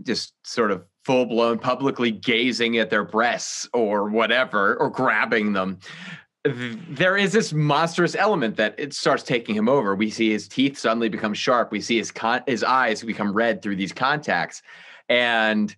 [0.04, 5.80] just sort of full blown publicly gazing at their breasts or whatever, or grabbing them,
[6.44, 9.96] there is this monstrous element that it starts taking him over.
[9.96, 11.72] We see his teeth suddenly become sharp.
[11.72, 14.62] We see his con- his eyes become red through these contacts,
[15.10, 15.76] and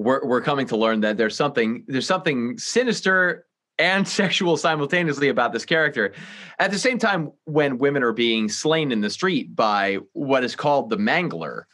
[0.00, 3.46] we're we're coming to learn that there's something there's something sinister
[3.78, 6.12] and sexual simultaneously about this character.
[6.58, 10.56] At the same time, when women are being slain in the street by what is
[10.56, 11.64] called the mangler,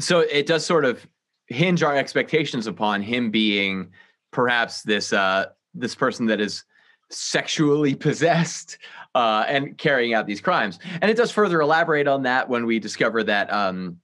[0.00, 1.06] so it does sort of
[1.48, 3.90] hinge our expectations upon him being
[4.32, 6.64] perhaps this uh, this person that is
[7.10, 8.78] sexually possessed
[9.14, 10.78] uh, and carrying out these crimes.
[11.00, 13.98] And it does further elaborate on that when we discover that um,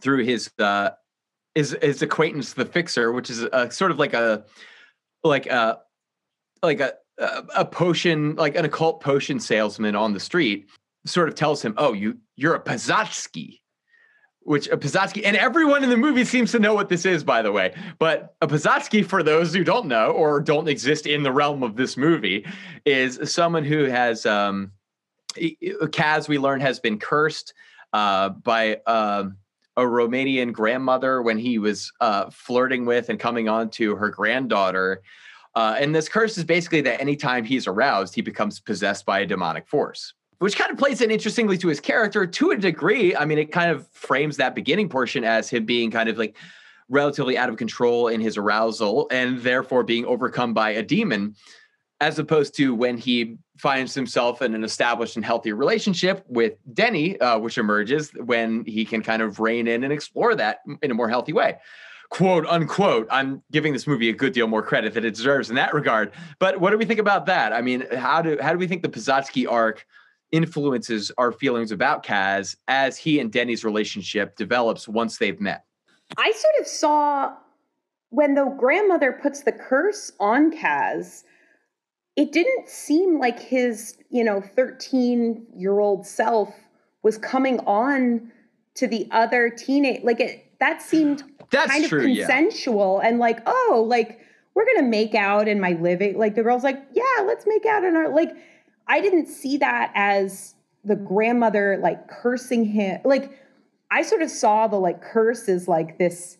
[0.00, 0.90] through his uh,
[1.56, 4.44] his his acquaintance, the fixer, which is a, sort of like a
[5.24, 5.80] like a
[6.62, 10.68] like a a, a potion like an occult potion salesman on the street.
[11.06, 13.60] sort of tells him, "Oh, you you're a Pazatsky."
[14.40, 17.42] Which a Pazatsky, and everyone in the movie seems to know what this is, by
[17.42, 17.74] the way.
[17.98, 21.74] But a Pazatsky, for those who don't know or don't exist in the realm of
[21.74, 22.46] this movie,
[22.84, 24.70] is someone who has um,
[25.34, 26.28] Kaz.
[26.28, 27.54] We learn has been cursed
[27.92, 29.36] uh, by um,
[29.76, 35.02] a Romanian grandmother when he was uh, flirting with and coming on to her granddaughter.
[35.54, 39.26] Uh, and this curse is basically that anytime he's aroused, he becomes possessed by a
[39.26, 43.16] demonic force which kind of plays in interestingly to his character to a degree.
[43.16, 46.36] I mean, it kind of frames that beginning portion as him being kind of like
[46.88, 51.34] relatively out of control in his arousal and therefore being overcome by a demon,
[52.00, 57.18] as opposed to when he finds himself in an established and healthy relationship with Denny,
[57.20, 60.94] uh, which emerges when he can kind of rein in and explore that in a
[60.94, 61.58] more healthy way
[62.08, 63.08] quote unquote.
[63.10, 66.12] I'm giving this movie a good deal more credit than it deserves in that regard.
[66.38, 67.52] But what do we think about that?
[67.52, 69.84] I mean, how do how do we think the Pazatsky arc
[70.32, 75.64] influences our feelings about Kaz as he and Denny's relationship develops once they've met.
[76.16, 77.34] I sort of saw
[78.10, 81.24] when the grandmother puts the curse on Kaz,
[82.16, 86.54] it didn't seem like his, you know, 13 year old self
[87.02, 88.32] was coming on
[88.74, 93.08] to the other teenage like it that seemed That's kind of consensual yeah.
[93.08, 94.20] and like, oh, like
[94.54, 96.18] we're gonna make out in my living.
[96.18, 98.32] Like the girl's like, yeah, let's make out in our like
[98.88, 103.00] I didn't see that as the grandmother like cursing him.
[103.04, 103.38] Like
[103.90, 106.38] I sort of saw the like curse as like this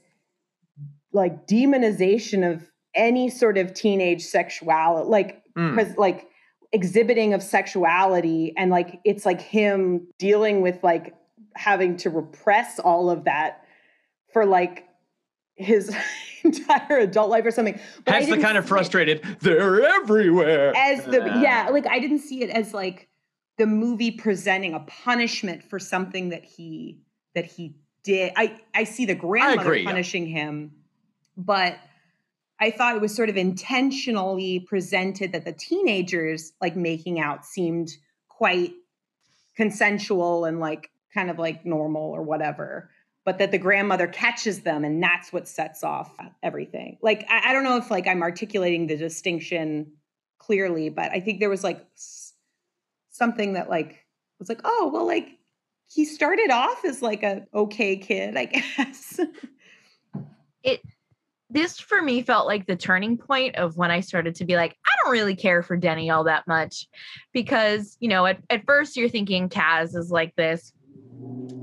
[1.12, 5.96] like demonization of any sort of teenage sexuality, like mm.
[5.96, 6.28] like
[6.72, 11.14] exhibiting of sexuality and like it's like him dealing with like
[11.54, 13.64] having to repress all of that
[14.32, 14.86] for like
[15.54, 15.94] his
[16.44, 17.78] entire adult life or something.
[18.04, 20.72] But Hence the kind of frustrated, they're everywhere.
[20.76, 21.40] As the yeah.
[21.40, 23.08] yeah, like I didn't see it as like
[23.58, 26.98] the movie presenting a punishment for something that he
[27.34, 28.32] that he did.
[28.36, 30.44] I I see the grandmother agree, punishing yeah.
[30.44, 30.72] him,
[31.36, 31.78] but
[32.60, 37.90] I thought it was sort of intentionally presented that the teenagers like making out seemed
[38.28, 38.72] quite
[39.56, 42.90] consensual and like kind of like normal or whatever
[43.26, 46.96] but that the grandmother catches them and that's what sets off everything.
[47.02, 49.92] Like I, I, don't know if like i'm articulating the distinction
[50.38, 51.84] clearly but i think there was like
[53.10, 54.04] something that like
[54.38, 55.28] was like oh well like
[55.88, 58.44] he started off as like a okay kid i
[58.76, 59.20] guess.
[60.62, 60.80] It
[61.50, 64.76] this for me felt like the turning point of when i started to be like
[64.86, 66.86] i don't really care for denny all that much
[67.32, 70.72] because you know at, at first you're thinking kaz is like this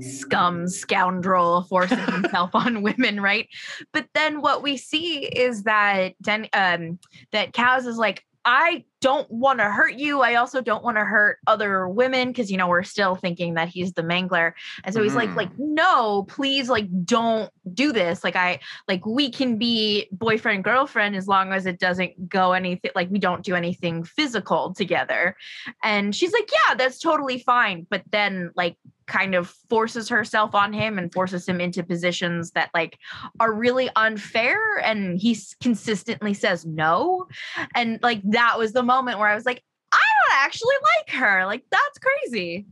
[0.00, 3.48] scum scoundrel forcing himself on women, right?
[3.92, 6.98] But then what we see is that Den- um,
[7.32, 10.22] that Kaz is like, I don't want to hurt you.
[10.22, 13.68] I also don't want to hurt other women because you know we're still thinking that
[13.68, 14.52] he's the mangler.
[14.82, 15.04] And so mm-hmm.
[15.04, 15.38] he's like, mm-hmm.
[15.38, 18.24] like, no, please, like, don't do this.
[18.24, 22.90] Like, I like we can be boyfriend girlfriend as long as it doesn't go anything
[22.94, 25.36] like we don't do anything physical together.
[25.82, 27.86] And she's like, yeah, that's totally fine.
[27.88, 28.76] But then like
[29.06, 32.98] kind of forces herself on him and forces him into positions that like
[33.40, 37.26] are really unfair and he consistently says no.
[37.74, 39.62] And like that was the moment where i was like
[39.92, 41.46] i don't actually like her.
[41.46, 42.66] Like that's crazy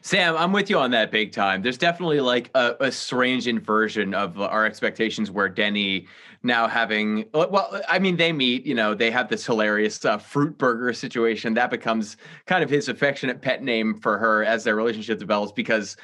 [0.00, 1.62] Sam, I'm with you on that big time.
[1.62, 6.06] There's definitely like a, a strange inversion of our expectations where Denny
[6.46, 10.56] now having well i mean they meet you know they have this hilarious uh, fruit
[10.56, 15.18] burger situation that becomes kind of his affectionate pet name for her as their relationship
[15.18, 15.96] develops because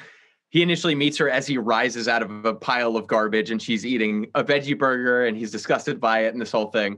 [0.49, 3.85] he initially meets her as he rises out of a pile of garbage and she's
[3.85, 6.97] eating a veggie burger and he's disgusted by it and this whole thing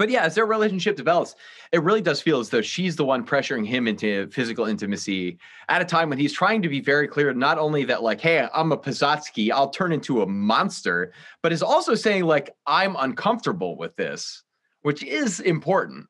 [0.00, 1.34] but yeah, as their relationship develops,
[1.72, 5.36] it really does feel as though she's the one pressuring him into physical intimacy
[5.68, 8.48] at a time when he's trying to be very clear, not only that, like, hey,
[8.54, 13.76] I'm a Pazatsky, I'll turn into a monster, but is also saying, like, I'm uncomfortable
[13.76, 14.42] with this,
[14.80, 16.06] which is important.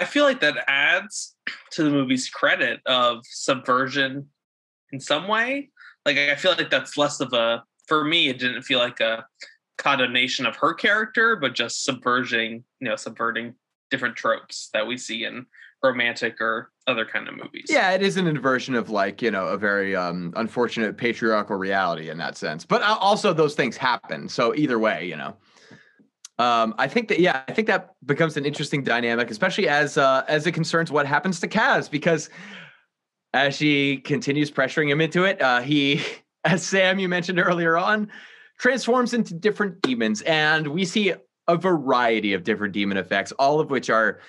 [0.00, 1.36] I feel like that adds
[1.74, 4.30] to the movie's credit of subversion
[4.90, 5.70] in some way.
[6.04, 9.24] Like, I feel like that's less of a, for me, it didn't feel like a
[9.82, 13.54] condemnation of her character, but just subverting, you know, subverting
[13.90, 15.44] different tropes that we see in
[15.82, 17.66] romantic or other kind of movies.
[17.68, 22.08] Yeah, it is an inversion of like, you know, a very um, unfortunate patriarchal reality
[22.08, 22.64] in that sense.
[22.64, 24.28] But also those things happen.
[24.28, 25.36] So either way, you know.
[26.38, 30.24] Um, I think that yeah, I think that becomes an interesting dynamic, especially as uh,
[30.28, 32.30] as it concerns what happens to Kaz, because
[33.34, 36.00] as she continues pressuring him into it, uh, he,
[36.44, 38.10] as Sam you mentioned earlier on,
[38.62, 40.22] transforms into different demons.
[40.22, 41.12] And we see
[41.48, 44.20] a variety of different demon effects, all of which are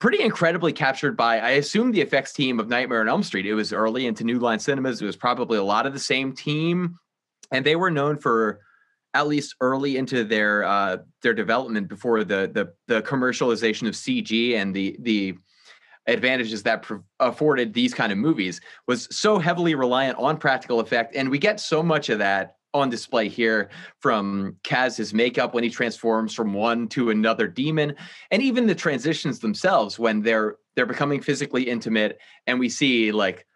[0.00, 3.46] pretty incredibly captured by, I assume, the effects team of Nightmare on Elm Street.
[3.46, 5.00] It was early into New Line Cinemas.
[5.00, 6.98] It was probably a lot of the same team,
[7.52, 8.58] and they were known for
[9.14, 14.56] at least early into their uh, their development before the the the commercialization of CG
[14.56, 15.36] and the the
[16.08, 21.14] advantages that pro- afforded these kind of movies was so heavily reliant on practical effect
[21.14, 23.70] and we get so much of that on display here
[24.00, 27.94] from Kaz's makeup when he transforms from one to another demon
[28.30, 33.46] and even the transitions themselves when they're they're becoming physically intimate and we see like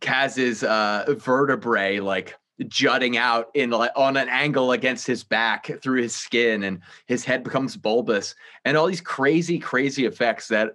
[0.00, 2.36] Kaz's uh vertebrae like
[2.68, 7.24] jutting out in like on an angle against his back through his skin and his
[7.24, 10.74] head becomes bulbous and all these crazy crazy effects that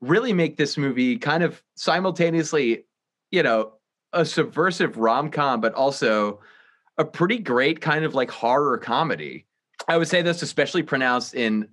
[0.00, 2.84] really make this movie kind of simultaneously
[3.30, 3.72] you know
[4.12, 6.40] a subversive rom-com but also
[6.98, 9.46] a pretty great kind of like horror comedy
[9.88, 11.66] i would say this especially pronounced in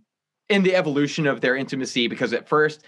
[0.49, 2.83] in the evolution of their intimacy because at first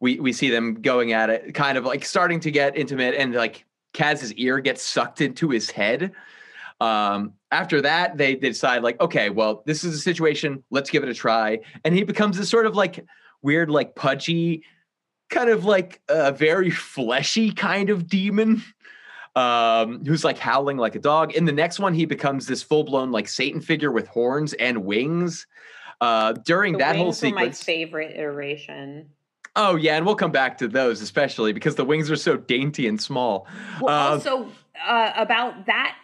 [0.00, 3.34] we we see them going at it kind of like starting to get intimate and
[3.34, 3.64] like
[3.96, 6.12] Kaz's ear gets sucked into his head.
[6.80, 10.62] Um, after that, they, they decide like, okay, well, this is a situation.
[10.70, 11.60] Let's give it a try.
[11.84, 13.04] And he becomes this sort of like
[13.42, 14.62] weird, like pudgy,
[15.30, 18.62] kind of like a very fleshy kind of demon.
[19.36, 21.34] Um, who's like howling like a dog.
[21.34, 24.84] In the next one, he becomes this full blown like Satan figure with horns and
[24.86, 25.46] wings.
[26.00, 29.10] Uh, during The that whole were my favorite iteration.
[29.54, 32.88] oh yeah, and we'll come back to those especially because the wings are so dainty
[32.88, 33.46] and small.
[33.80, 34.50] Well, Uh, also
[34.86, 35.96] uh, about that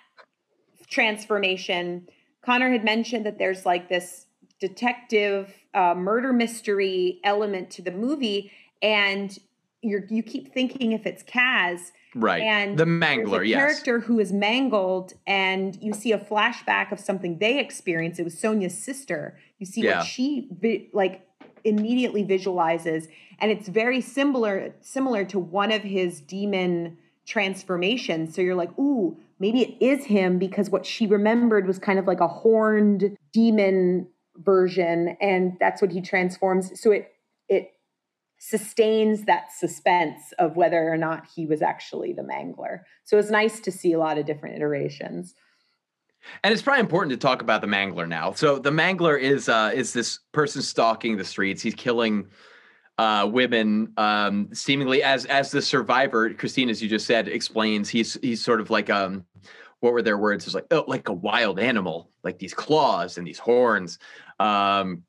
[0.91, 2.07] transformation,
[2.45, 4.27] Connor had mentioned that there's like this
[4.61, 8.53] detective uh, murder mystery element to the movie,
[8.83, 9.39] and
[9.81, 12.43] you you keep thinking if it's Kaz, Right.
[12.43, 13.59] and the Mangler, a yes.
[13.59, 18.21] character who is mangled, and you see a flashback of something they experienced.
[18.21, 19.39] It was Sonia's sister.
[19.59, 19.99] You see Yeah.
[19.99, 21.27] what she vi- like
[21.65, 23.09] immediately visualizes,
[23.39, 28.35] and it's very similar similar to one of his demon transformations.
[28.35, 32.07] So you're like, ooh, maybe it is him because what she remembered was kind of
[32.07, 36.81] like a horned demon version, and that's what he transforms.
[36.81, 37.12] So it
[38.45, 42.81] sustains that suspense of whether or not he was actually the mangler.
[43.05, 45.37] So it's nice to see a lot of different iterations.
[46.43, 48.33] And it's probably important to talk about the Mangler now.
[48.33, 51.63] So the Mangler is uh, is this person stalking the streets.
[51.63, 52.29] He's killing
[52.99, 56.33] uh, women, um, seemingly as as the survivor.
[56.35, 59.25] Christine, as you just said, explains he's he's sort of like um,
[59.81, 60.47] what were their words?
[60.47, 63.99] It's like oh, like a wild animal, like these claws and these horns.
[64.39, 65.03] Um,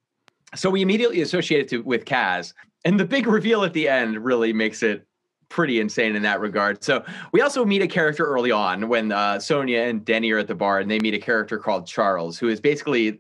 [0.56, 2.54] so we immediately associate it to, with Kaz,
[2.86, 5.06] and the big reveal at the end really makes it
[5.50, 6.84] pretty insane in that regard.
[6.84, 10.48] So we also meet a character early on when uh, Sonia and Denny are at
[10.48, 13.18] the bar, and they meet a character called Charles, who is basically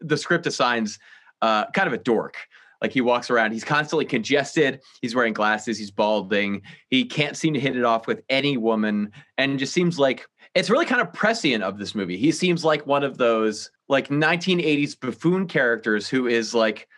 [0.00, 0.98] the script assigns
[1.40, 2.36] uh, kind of a dork.
[2.82, 4.80] Like he walks around, he's constantly congested.
[5.00, 5.78] He's wearing glasses.
[5.78, 6.62] He's balding.
[6.90, 10.70] He can't seem to hit it off with any woman, and just seems like it's
[10.70, 12.16] really kind of prescient of this movie.
[12.16, 16.88] He seems like one of those like 1980s buffoon characters who is like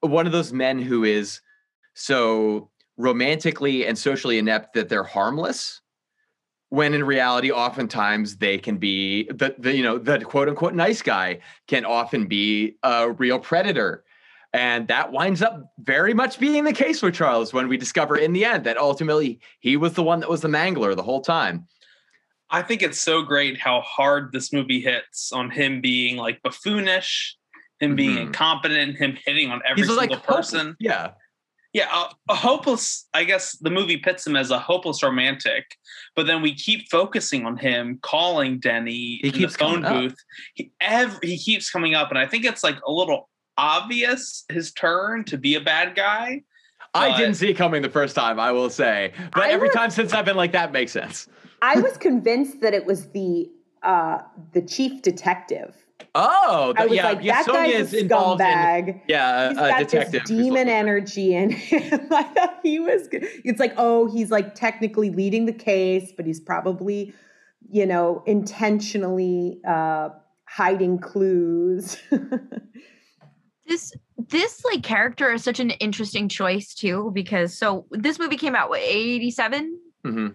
[0.00, 1.40] one of those men who is
[1.94, 5.80] so romantically and socially inept that they're harmless
[6.70, 11.02] when in reality oftentimes they can be the, the you know the quote unquote nice
[11.02, 11.38] guy
[11.68, 14.04] can often be a real predator
[14.52, 18.32] and that winds up very much being the case with Charles when we discover in
[18.32, 21.66] the end that ultimately he was the one that was the mangler the whole time.
[22.50, 27.34] I think it's so great how hard this movie hits on him being like buffoonish,
[27.80, 28.26] him being Mhm.
[28.28, 30.76] incompetent, him hitting on every He's single like person.
[30.78, 31.12] Yeah.
[31.74, 33.06] Yeah, a, a hopeless.
[33.12, 35.76] I guess the movie pits him as a hopeless romantic,
[36.16, 39.84] but then we keep focusing on him calling Denny He in keeps the phone coming
[40.06, 40.10] up.
[40.12, 40.18] booth.
[40.54, 44.72] He ev- he keeps coming up, and I think it's like a little obvious his
[44.72, 46.42] turn to be a bad guy.
[46.96, 49.12] I didn't see it coming the first time, I will say.
[49.32, 51.26] But I every was- time since I've been like, that makes sense.
[51.60, 53.50] I was convinced that it was the
[53.82, 54.18] uh,
[54.52, 55.74] the chief detective.
[56.16, 57.34] Oh, I was yeah, like, yeah.
[57.42, 59.00] that Sonia guy's is a involved in scumbag.
[59.08, 60.12] yeah, He's a, a got detective.
[60.12, 62.00] this demon looking- energy in him.
[62.12, 63.24] I thought he was good.
[63.44, 67.12] It's like, oh, he's like technically leading the case, but he's probably,
[67.70, 70.10] you know, intentionally uh,
[70.48, 71.96] hiding clues.
[73.66, 73.92] this
[74.28, 78.68] this like character is such an interesting choice too because so this movie came out
[78.68, 80.34] what 87 Mhm.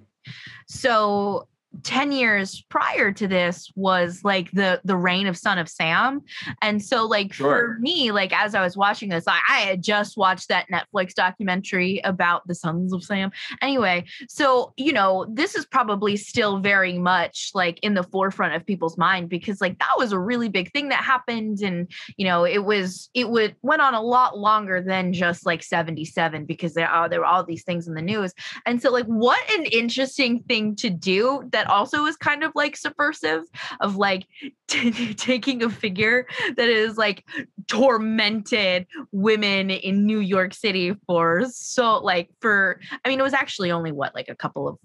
[0.67, 1.47] so
[1.83, 6.21] 10 years prior to this was like the the reign of son of sam.
[6.61, 7.75] And so like Sure.
[7.75, 11.13] for me like as i was watching this I, I had just watched that netflix
[11.13, 13.31] documentary about the sons of sam.
[13.61, 18.65] Anyway so you know this is probably still very much like in the forefront of
[18.65, 21.61] people's mind because like that was a really big thing that happened.
[21.61, 25.61] And you know it was it would went on a lot longer than just like
[25.63, 28.33] 77 because there are there were all these things in the news.
[28.65, 32.75] And so like what an interesting thing to do that also is kind of like
[32.75, 33.43] subversive
[33.79, 34.25] of like
[34.67, 37.25] t- taking a figure that is like
[37.67, 43.71] tormented women in New York City for so like for I mean it was actually
[43.71, 44.77] only what like a couple of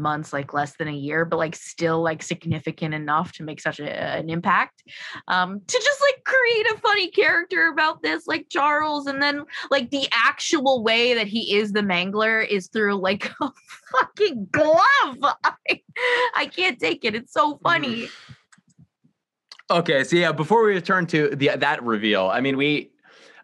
[0.00, 3.80] months like less than a year but like still like significant enough to make such
[3.80, 4.82] a, an impact
[5.28, 9.90] um to just like create a funny character about this like charles and then like
[9.90, 13.50] the actual way that he is the mangler is through like a
[13.90, 14.82] fucking glove.
[15.22, 15.82] I,
[16.34, 17.14] I can't take it.
[17.14, 18.08] It's so funny.
[19.70, 22.90] Okay, so yeah, before we return to the that reveal, I mean, we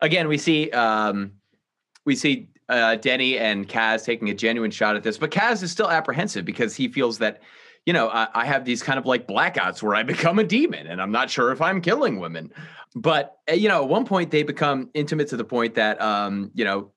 [0.01, 1.33] again we see um
[2.05, 5.71] we see uh Denny and Kaz taking a genuine shot at this, but Kaz is
[5.71, 7.43] still apprehensive because he feels that
[7.85, 10.87] you know I, I have these kind of like blackouts where I become a demon
[10.87, 12.53] and I'm not sure if I'm killing women.
[12.95, 16.51] But uh, you know, at one point they become intimate to the point that um
[16.55, 16.93] you know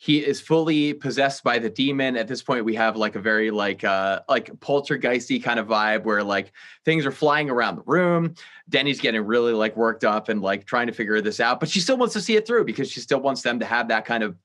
[0.00, 2.16] he is fully possessed by the demon.
[2.16, 6.04] At this point, we have like a very like uh like poltergeisty kind of vibe
[6.04, 6.52] where like
[6.84, 8.34] things are flying around the room.
[8.68, 11.80] Denny's getting really like worked up and like trying to figure this out, but she
[11.80, 14.22] still wants to see it through because she still wants them to have that kind
[14.22, 14.36] of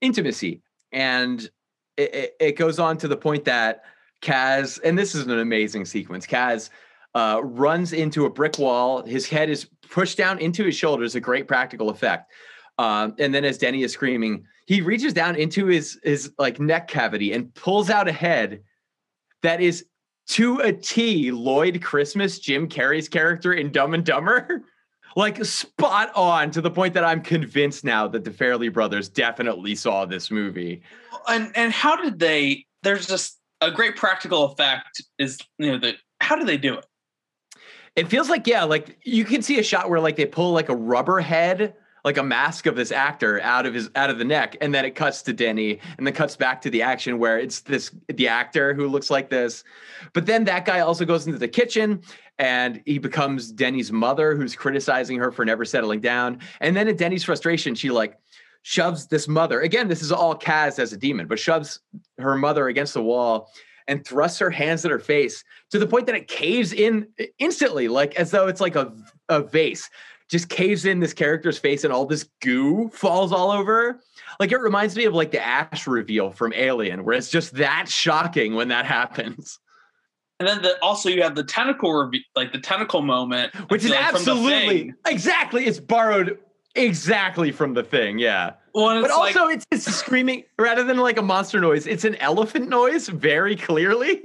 [0.00, 0.62] intimacy.
[0.92, 1.40] And
[1.96, 3.82] it, it, it goes on to the point that
[4.22, 6.26] Kaz, and this is an amazing sequence.
[6.26, 6.70] Kaz
[7.14, 9.04] uh, runs into a brick wall.
[9.04, 12.32] His head is pushed down into his shoulders, a great practical effect.
[12.78, 16.86] Um, and then as Denny is screaming, he reaches down into his his like neck
[16.88, 18.62] cavity and pulls out a head
[19.42, 19.86] that is
[20.28, 24.62] to a T Lloyd Christmas, Jim Carrey's character in Dumb and Dumber.
[25.18, 29.74] Like spot on to the point that I'm convinced now that the Farrelly brothers definitely
[29.74, 30.80] saw this movie.
[31.26, 32.66] And and how did they?
[32.84, 35.02] There's just a great practical effect.
[35.18, 36.86] Is you know the how do they do it?
[37.96, 40.68] It feels like, yeah, like you can see a shot where like they pull like
[40.68, 44.24] a rubber head, like a mask of this actor out of his out of the
[44.24, 47.40] neck, and then it cuts to Denny, and then cuts back to the action where
[47.40, 49.64] it's this the actor who looks like this.
[50.12, 52.02] But then that guy also goes into the kitchen
[52.38, 56.38] and he becomes Denny's mother, who's criticizing her for never settling down.
[56.60, 58.18] And then in Denny's frustration, she like
[58.62, 59.88] shoves this mother again.
[59.88, 61.80] This is all Kaz as a demon, but shoves
[62.18, 63.50] her mother against the wall
[63.88, 67.08] and thrusts her hands at her face to the point that it caves in
[67.38, 68.92] instantly, like as though it's like a,
[69.28, 69.88] a vase,
[70.28, 73.98] just caves in this character's face and all this goo falls all over.
[74.38, 77.88] Like it reminds me of like the ash reveal from Alien, where it's just that
[77.88, 79.58] shocking when that happens.
[80.40, 83.90] And then the, also you have the tentacle reve- like the tentacle moment, Which is
[83.90, 86.38] like, absolutely exactly, it's borrowed
[86.74, 88.52] exactly from the thing, yeah.
[88.74, 92.14] Well, But like- also it's it's screaming rather than like a monster noise, it's an
[92.16, 94.22] elephant noise very clearly.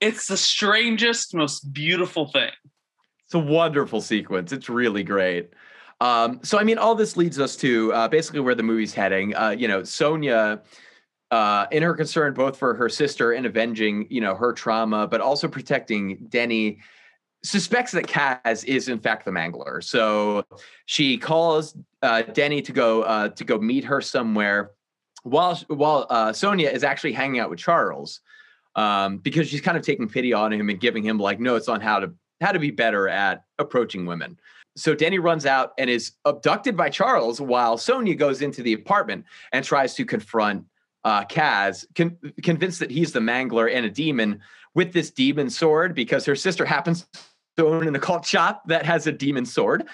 [0.00, 2.50] it's the strangest, most beautiful thing.
[3.26, 4.50] It's a wonderful sequence.
[4.50, 5.50] It's really great.
[6.00, 9.36] Um, so, I mean, all this leads us to uh, basically where the movie's heading.
[9.36, 10.62] Uh, you know, Sonia,
[11.30, 15.20] uh, in her concern both for her sister and avenging, you know, her trauma, but
[15.20, 16.78] also protecting Denny,
[17.42, 19.82] suspects that Kaz is in fact the Mangler.
[19.82, 20.44] So
[20.86, 24.72] she calls uh, Denny to go uh, to go meet her somewhere,
[25.22, 28.20] while while uh, Sonia is actually hanging out with Charles,
[28.74, 31.80] um, because she's kind of taking pity on him and giving him like notes on
[31.80, 34.38] how to how to be better at approaching women.
[34.76, 39.24] So Denny runs out and is abducted by Charles while Sonia goes into the apartment
[39.52, 40.64] and tries to confront
[41.04, 44.40] uh, Kaz, con- convinced that he's the mangler and a demon
[44.74, 47.06] with this demon sword because her sister happens
[47.56, 49.84] to own an occult shop that has a demon sword.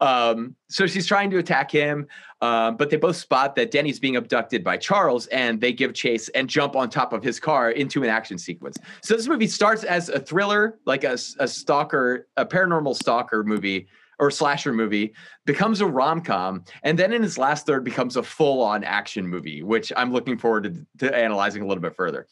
[0.00, 2.08] Um, so she's trying to attack him,
[2.40, 6.28] um, but they both spot that Denny's being abducted by Charles and they give chase
[6.30, 8.76] and jump on top of his car into an action sequence.
[9.02, 13.86] So this movie starts as a thriller, like a, a stalker, a paranormal stalker movie
[14.18, 18.22] or slasher movie, becomes a rom com, and then in its last third becomes a
[18.22, 20.64] full on action movie, which I'm looking forward
[20.98, 22.26] to, to analyzing a little bit further.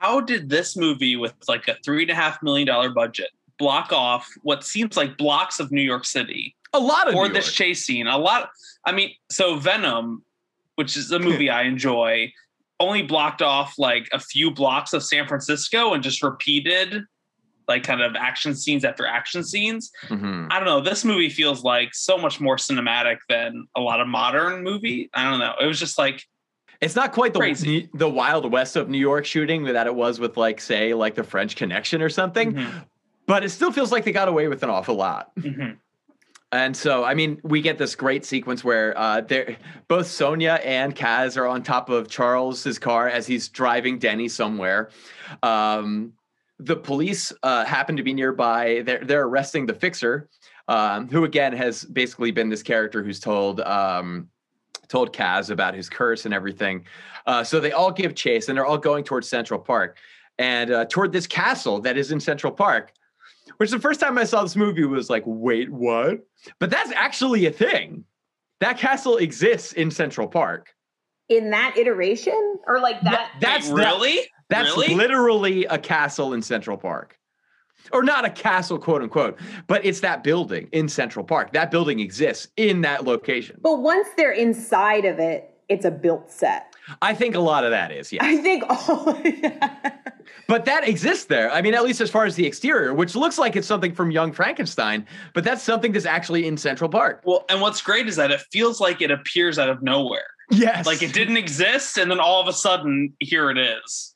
[0.00, 3.92] How did this movie with like a three and a half million dollar budget block
[3.92, 7.46] off what seems like blocks of New York City A lot of for New this
[7.46, 7.54] York.
[7.54, 8.06] chase scene?
[8.06, 8.50] A lot.
[8.84, 10.22] I mean, so Venom,
[10.76, 12.32] which is a movie I enjoy,
[12.78, 17.02] only blocked off like a few blocks of San Francisco and just repeated
[17.68, 19.92] like kind of action scenes after action scenes.
[20.08, 20.48] Mhm.
[20.50, 20.80] I don't know.
[20.80, 25.10] This movie feels like so much more cinematic than a lot of modern movie.
[25.14, 25.52] I don't know.
[25.60, 26.24] It was just like
[26.80, 27.88] It's not quite the Crazy.
[27.92, 31.24] the Wild West of New York shooting that it was with like say like the
[31.24, 32.84] French Connection or something, Mhm,
[33.26, 35.30] but it still feels like they got away with an awful lot.
[35.36, 35.76] mhm.
[36.50, 39.20] And so, I mean, we get this great sequence where uh,
[39.86, 44.88] both Sonia and Kaz are on top of Charles's car as he's driving Denny somewhere.
[45.42, 46.14] Um,
[46.58, 48.82] the police uh, happen to be nearby.
[48.84, 50.28] They're they're arresting the fixer,
[50.66, 54.28] um, who again has basically been this character who's told um,
[54.88, 56.84] told Kaz about his curse and everything.
[57.26, 59.98] Uh, so they all give chase, and they're all going towards Central Park
[60.38, 62.92] and uh, toward this castle that is in Central Park.
[63.56, 66.18] Which the first time I saw this movie was like, wait, what?
[66.58, 68.04] But that's actually a thing.
[68.60, 70.74] That castle exists in Central Park.
[71.28, 73.32] In that iteration, or like that?
[73.40, 74.30] That's Wait, really?
[74.48, 74.94] That's really?
[74.94, 77.18] literally a castle in Central Park.
[77.92, 81.52] Or not a castle, quote unquote, but it's that building in Central Park.
[81.52, 83.58] That building exists in that location.
[83.62, 86.74] But once they're inside of it, it's a built set.
[87.02, 88.24] I think a lot of that is, yeah.
[88.24, 89.20] I think all.
[90.46, 91.50] But that exists there.
[91.50, 94.10] I mean, at least as far as the exterior, which looks like it's something from
[94.10, 97.22] Young Frankenstein, but that's something that's actually in Central Park.
[97.24, 100.26] Well, and what's great is that it feels like it appears out of nowhere.
[100.50, 100.86] Yes.
[100.86, 104.14] Like it didn't exist, and then all of a sudden, here it is.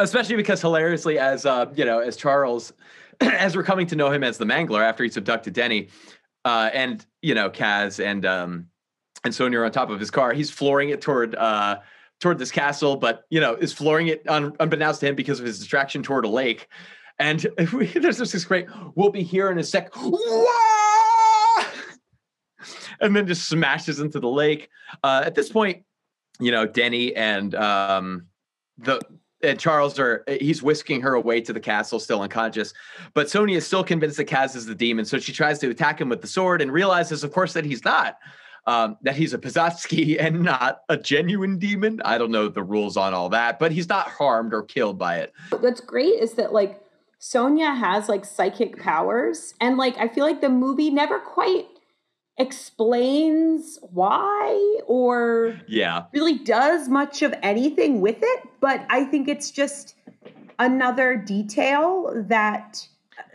[0.00, 2.72] especially because hilariously as uh you know as charles
[3.20, 5.88] as we're coming to know him as the mangler after he's abducted denny
[6.44, 8.66] uh and you know kaz and um
[9.24, 11.78] and sonia are on top of his car he's flooring it toward uh
[12.20, 15.46] toward this castle but you know is flooring it un- unbeknownst to him because of
[15.46, 16.68] his distraction toward a lake
[17.18, 17.46] and
[17.96, 20.44] there's just this great we'll be here in a sec Wah!
[23.00, 24.68] And then just smashes into the lake
[25.02, 25.84] uh at this point
[26.40, 28.26] you know denny and um
[28.78, 29.00] the
[29.42, 32.74] and Charles are he's whisking her away to the castle, still unconscious.
[33.14, 36.00] But Sonia is still convinced that Kaz is the demon, so she tries to attack
[36.00, 38.18] him with the sword and realizes, of course, that he's not.
[38.66, 42.02] Um, that he's a Pizatsky and not a genuine demon.
[42.04, 45.18] I don't know the rules on all that, but he's not harmed or killed by
[45.18, 45.32] it.
[45.60, 46.80] What's great is that like
[47.18, 51.66] Sonia has like psychic powers, and like I feel like the movie never quite
[52.38, 58.42] explains why or Yeah, really does much of anything with it.
[58.60, 59.94] But I think it's just
[60.58, 62.86] another detail that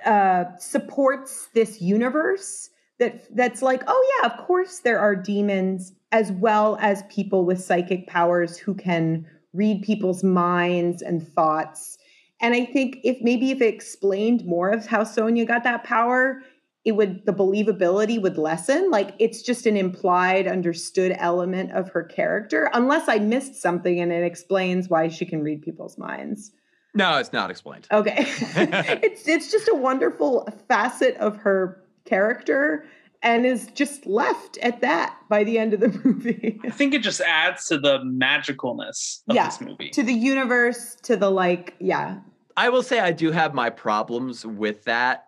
[0.06, 2.70] uh, supports this universe.
[3.00, 7.62] That that's like, oh yeah, of course there are demons as well as people with
[7.62, 11.98] psychic powers who can read people's minds and thoughts.
[12.40, 16.42] And I think if maybe if it explained more of how Sonia got that power,
[16.86, 18.92] it would the believability would lessen.
[18.92, 24.12] Like it's just an implied, understood element of her character, unless I missed something and
[24.12, 26.52] it explains why she can read people's minds.
[26.94, 27.88] no, it's not explained.
[27.92, 28.16] Okay.
[28.28, 32.86] it's it's just a wonderful facet of her character
[33.22, 36.60] and is just left at that by the end of the movie.
[36.66, 39.90] I think it just adds to the magicalness of Yeah, this movie.
[39.92, 42.20] to the universe, to the like, yeah.
[42.58, 45.28] I will say I do have my problems with that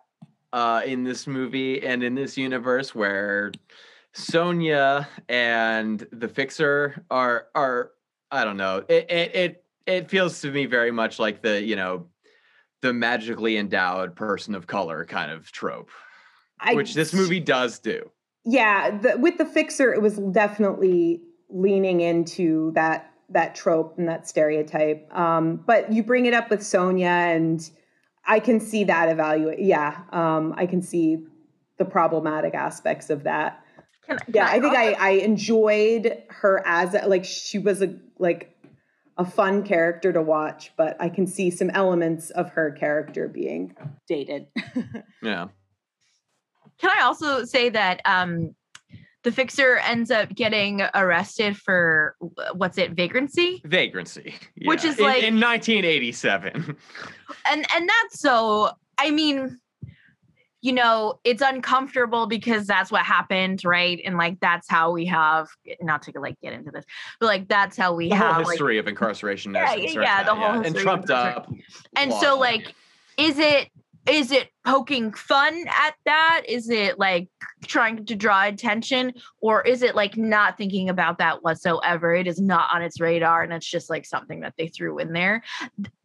[0.52, 3.52] uh, in this movie and in this universe where
[4.12, 7.90] Sonia and the Fixer are are
[8.30, 11.76] I don't know it it it, it feels to me very much like the you
[11.76, 12.06] know
[12.82, 15.90] the magically endowed person of color kind of trope,
[16.60, 18.10] I, which this movie does do.
[18.44, 24.28] yeah the, with the fixer it was definitely leaning into that that trope and that
[24.28, 27.70] stereotype um, but you bring it up with sonia and
[28.26, 31.18] i can see that evaluate yeah um, i can see
[31.78, 33.62] the problematic aspects of that.
[34.06, 37.94] Can- can yeah i think i i enjoyed her as a, like she was a
[38.18, 38.52] like
[39.18, 43.74] a fun character to watch but i can see some elements of her character being
[44.06, 44.46] dated.
[45.22, 45.48] Yeah,
[46.78, 48.54] Can I also say that um,
[49.26, 52.14] the fixer ends up getting arrested for
[52.54, 53.60] what's it, vagrancy?
[53.64, 56.76] vagrancy, Which is In- like- in 1987.
[57.50, 58.70] And and that's so.
[58.98, 59.58] I mean,
[60.62, 64.00] you know, it's uncomfortable because that's what happened, right?
[64.04, 65.48] And like that's how we have
[65.80, 66.84] not to like get into this,
[67.20, 69.54] but like that's how we the whole have like history of incarceration.
[69.54, 71.50] Yeah, yeah, sorry yeah, the whole and history of trumped up.
[71.96, 72.74] and so like
[73.18, 73.68] is it
[74.08, 76.42] is it poking fun at that?
[76.48, 77.28] Is it like
[77.66, 79.12] trying to draw attention?
[79.40, 82.14] Or is it like not thinking about that whatsoever?
[82.14, 85.12] It is not on its radar and it's just like something that they threw in
[85.12, 85.42] there.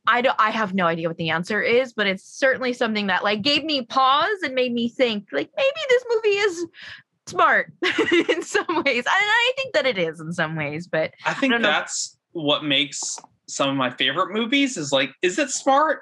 [0.07, 3.23] I don't i have no idea what the answer is but it's certainly something that
[3.23, 6.65] like gave me pause and made me think like maybe this movie is
[7.27, 7.71] smart
[8.29, 9.05] in some ways.
[9.05, 11.59] And i think that it is in some ways but I think know.
[11.59, 13.19] that's what makes
[13.51, 15.99] some of my favorite movies is like, is it smart?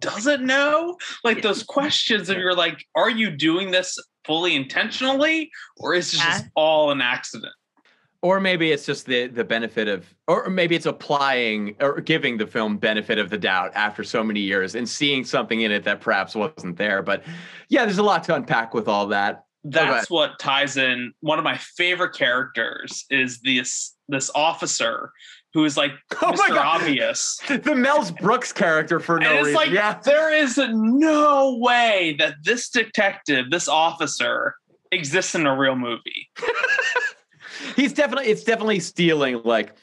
[0.00, 0.96] Does it know?
[1.24, 5.50] Like those questions of you're like, are you doing this fully intentionally?
[5.76, 7.52] Or is it just all an accident?
[8.22, 12.46] or maybe it's just the the benefit of or maybe it's applying or giving the
[12.46, 16.00] film benefit of the doubt after so many years and seeing something in it that
[16.00, 17.22] perhaps wasn't there but
[17.68, 21.44] yeah there's a lot to unpack with all that that's what ties in one of
[21.44, 25.12] my favorite characters is this this officer
[25.58, 25.90] who is like
[26.22, 26.54] Oh my Mr.
[26.54, 26.80] God.
[26.80, 27.40] Obvious.
[27.48, 32.68] the Mel's Brooks character for no reason like yeah there is no way that this
[32.70, 34.54] detective, this officer,
[34.92, 36.30] exists in a real movie.
[37.76, 39.74] he's definitely it's definitely stealing like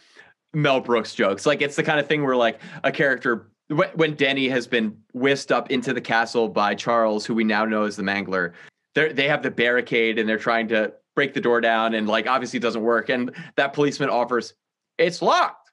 [0.54, 1.46] Mel Brooks jokes.
[1.46, 3.52] Like it's the kind of thing where like a character
[3.96, 7.84] when Denny has been whisked up into the castle by Charles, who we now know
[7.84, 8.54] as the Mangler.
[8.94, 12.28] They they have the barricade and they're trying to break the door down and like
[12.28, 14.54] obviously it doesn't work and that policeman offers
[14.98, 15.65] it's locked.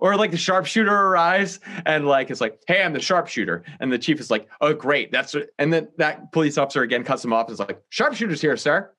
[0.00, 3.64] Or like the sharpshooter arrives and like it's like, hey, I'm the sharpshooter.
[3.80, 5.10] And the chief is like, oh, great.
[5.12, 8.40] That's what, and then that police officer again cuts him off and is like, sharpshooter's
[8.40, 8.90] here, sir.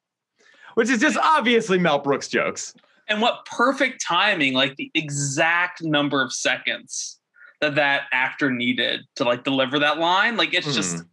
[0.76, 2.74] Which is just obviously Mel Brooks jokes.
[3.08, 7.20] And what perfect timing, like the exact number of seconds
[7.62, 10.38] that that actor needed to like deliver that line.
[10.38, 11.08] Like it's just mm-hmm.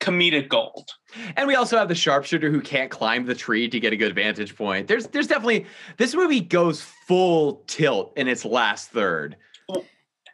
[0.00, 0.90] Comedic gold.
[1.36, 4.14] And we also have the sharpshooter who can't climb the tree to get a good
[4.14, 4.86] vantage point.
[4.88, 9.36] There's there's definitely this movie goes full tilt in its last third.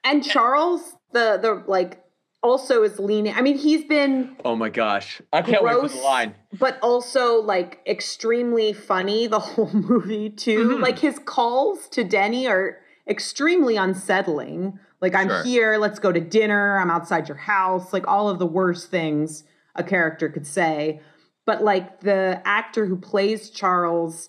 [0.04, 2.02] And Charles, the the like
[2.42, 3.32] also is leaning.
[3.34, 5.22] I mean, he's been Oh my gosh.
[5.32, 6.34] I can't wait for the line.
[6.58, 10.68] but also like extremely funny the whole movie too.
[10.76, 10.82] Mhm.
[10.82, 14.78] Like his calls to Denny are extremely unsettling.
[15.00, 15.42] Like I'm Sure.
[15.42, 19.44] here, let's go to dinner, I'm outside your house, like all of the worst things
[19.74, 21.00] a character could say.
[21.46, 24.28] But like the actor who plays Charles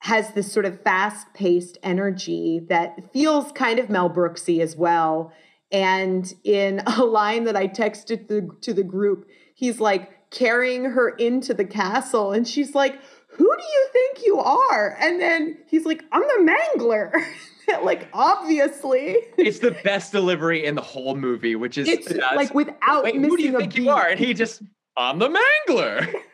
[0.00, 5.32] has this sort of fast-paced energy that feels kind of Mel Brooksy as well.
[5.70, 11.08] And in a line that I texted the, to the group, he's like carrying her
[11.08, 12.98] into the castle, and she's like,
[13.30, 17.12] "Who do you think you are?" And then he's like, "I'm the Mangler."
[17.82, 23.04] like obviously, It's the best delivery in the whole movie, which is it's like without
[23.04, 23.82] wait, missing who do you a think beat.
[23.84, 24.08] you are?
[24.08, 24.62] And he just
[24.96, 25.28] I'm the
[25.68, 26.12] Mangler.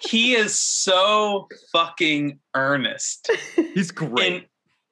[0.00, 3.30] He is so fucking earnest
[3.74, 4.32] He's great.
[4.34, 4.44] in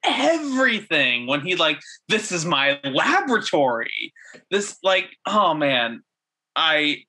[0.03, 4.13] everything when he like, this is my laboratory.
[4.49, 6.01] This like, oh man,
[6.55, 7.03] I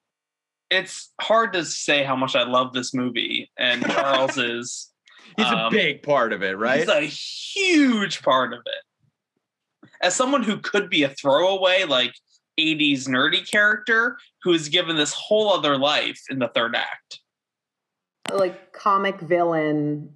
[0.70, 3.50] it's hard to say how much I love this movie.
[3.56, 4.90] And Charles is
[5.36, 6.80] He's a um, big part of it, right?
[6.80, 9.90] He's a huge part of it.
[10.00, 12.14] As someone who could be a throwaway, like
[12.58, 17.20] 80s nerdy character who is given this whole other life in the third act.
[18.32, 20.10] like comic villain.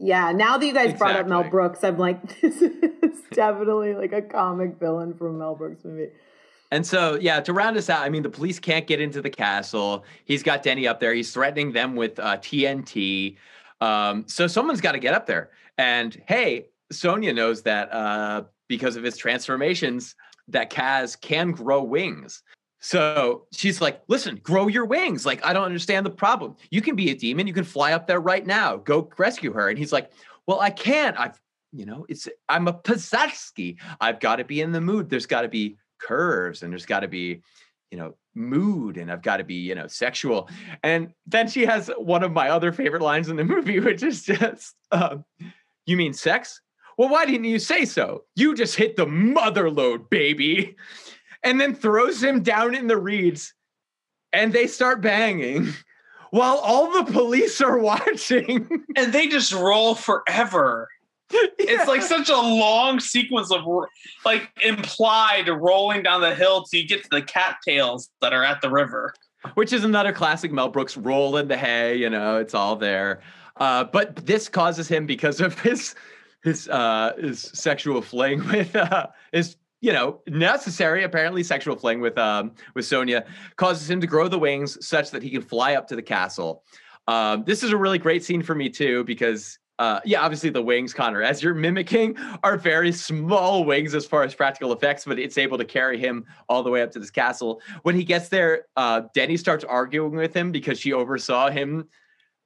[0.00, 4.12] Yeah, now that you guys brought up Mel Brooks, I'm like, this is definitely like
[4.12, 6.10] a comic villain from a Mel Brooks movie.
[6.70, 9.30] And so, yeah, to round us out, I mean, the police can't get into the
[9.30, 10.04] castle.
[10.26, 11.14] He's got Denny up there.
[11.14, 13.36] He's threatening them with uh, TNT.
[13.80, 15.50] Um, so someone's got to get up there.
[15.76, 20.14] And hey, Sonia knows that uh, because of his transformations,
[20.48, 22.42] that Kaz can grow wings.
[22.80, 25.26] So she's like, listen, grow your wings.
[25.26, 26.56] Like, I don't understand the problem.
[26.70, 27.46] You can be a demon.
[27.46, 28.76] You can fly up there right now.
[28.76, 29.68] Go rescue her.
[29.68, 30.12] And he's like,
[30.46, 31.18] well, I can't.
[31.18, 31.40] I've,
[31.72, 33.76] you know, it's, I'm a Posadsky.
[34.00, 35.10] I've got to be in the mood.
[35.10, 37.42] There's got to be curves and there's got to be
[37.90, 40.48] you know mood and i've got to be you know sexual.
[40.82, 44.22] And then she has one of my other favorite lines in the movie which is
[44.22, 45.24] just um,
[45.86, 46.60] you mean sex?
[46.96, 48.24] Well why didn't you say so?
[48.36, 50.76] You just hit the mother lode baby.
[51.44, 53.54] And then throws him down in the reeds
[54.32, 55.68] and they start banging
[56.30, 58.84] while all the police are watching.
[58.96, 60.88] And they just roll forever.
[61.30, 63.60] It's like such a long sequence of
[64.24, 68.60] like implied rolling down the hill till you get to the cattails that are at
[68.62, 69.12] the river.
[69.54, 71.96] which is another classic Mel Brooks roll in the hay.
[71.96, 73.20] You know, it's all there.
[73.56, 75.94] Uh, but this causes him because of his
[76.42, 82.16] his uh, his sexual fling with uh, his you know necessary apparently sexual fling with
[82.16, 83.26] um, with Sonia
[83.56, 86.62] causes him to grow the wings such that he can fly up to the castle.
[87.06, 89.58] Um, this is a really great scene for me too because.
[89.78, 94.24] Uh, yeah, obviously the wings, Connor, as you're mimicking, are very small wings as far
[94.24, 97.10] as practical effects, but it's able to carry him all the way up to this
[97.10, 97.62] castle.
[97.82, 101.88] When he gets there, uh, Denny starts arguing with him because she oversaw him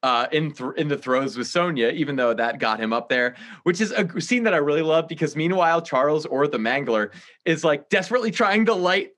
[0.02, 3.36] uh, in th- in the throes with Sonia, even though that got him up there,
[3.62, 7.10] which is a scene that I really love because meanwhile Charles or the Mangler
[7.44, 9.12] is like desperately trying to light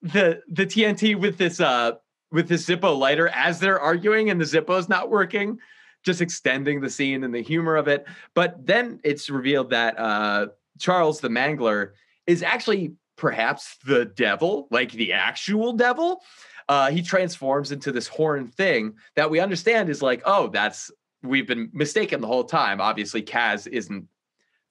[0.00, 1.92] the the TNT with this uh
[2.30, 5.58] with this Zippo lighter as they're arguing and the Zippo's not working,
[6.04, 8.06] just extending the scene and the humor of it.
[8.34, 11.92] But then it's revealed that uh Charles the Mangler
[12.26, 16.22] is actually perhaps the devil, like the actual devil.
[16.68, 20.90] Uh, he transforms into this horn thing that we understand is like, oh, that's
[21.22, 22.80] we've been mistaken the whole time.
[22.80, 24.06] Obviously, Kaz isn't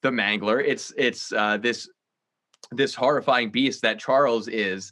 [0.02, 0.64] the Mangler.
[0.66, 1.90] It's it's uh, this
[2.72, 4.92] this horrifying beast that Charles is,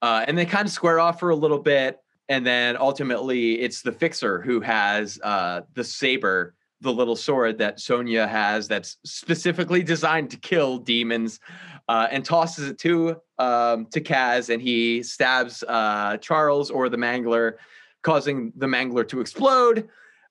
[0.00, 1.98] uh, and they kind of square off for a little bit,
[2.28, 7.80] and then ultimately it's the Fixer who has uh, the saber, the little sword that
[7.80, 11.40] sonia has that's specifically designed to kill demons,
[11.88, 16.96] uh, and tosses it to um, to Kaz, and he stabs uh, Charles or the
[16.96, 17.54] Mangler,
[18.02, 19.88] causing the Mangler to explode.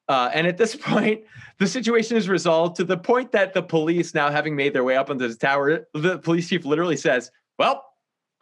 [0.10, 1.22] Uh, and at this point,
[1.60, 4.96] the situation is resolved to the point that the police, now having made their way
[4.96, 7.86] up onto the tower, the police chief literally says, Well,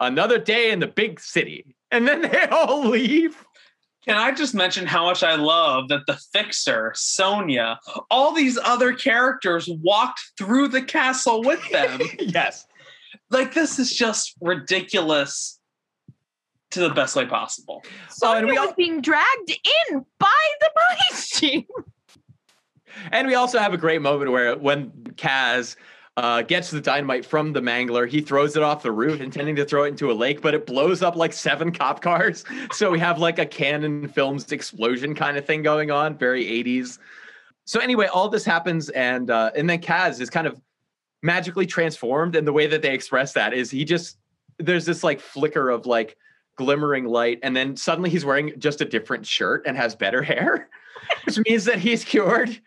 [0.06, 1.74] another day in the big city.
[1.90, 3.44] And then they all leave.
[4.04, 7.78] Can I just mention how much I love that the fixer, Sonia,
[8.10, 12.00] all these other characters walked through the castle with them?
[12.18, 12.66] yes.
[13.30, 15.60] Like, this is just ridiculous
[16.72, 17.84] to the best way possible.
[18.10, 19.50] So oh, and we was all- being dragged
[19.90, 21.66] in by the police team.
[23.10, 25.76] And we also have a great moment where when Kaz
[26.16, 29.64] uh, gets the dynamite from the mangler, he throws it off the roof, intending to
[29.64, 32.44] throw it into a lake, but it blows up like seven cop cars.
[32.72, 36.98] So we have like a Cannon Films explosion kind of thing going on, very 80s.
[37.64, 40.60] So anyway, all this happens, and uh, and then Kaz is kind of
[41.22, 44.18] magically transformed, and the way that they express that is he just
[44.58, 46.16] there's this like flicker of like
[46.56, 50.68] glimmering light, and then suddenly he's wearing just a different shirt and has better hair,
[51.24, 52.60] which means that he's cured.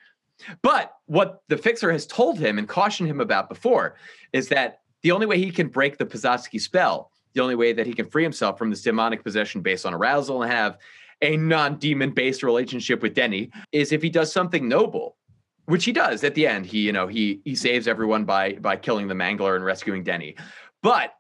[0.62, 3.96] But what the fixer has told him and cautioned him about before
[4.34, 7.86] is that the only way he can break the Pazatski spell, the only way that
[7.86, 10.78] he can free himself from this demonic possession based on arousal and have
[11.22, 15.18] a non-demon based relationship with Denny is if he does something noble,
[15.66, 16.66] which he does at the end.
[16.66, 20.36] He, you know, he he saves everyone by by killing the Mangler and rescuing Denny.
[20.82, 21.14] But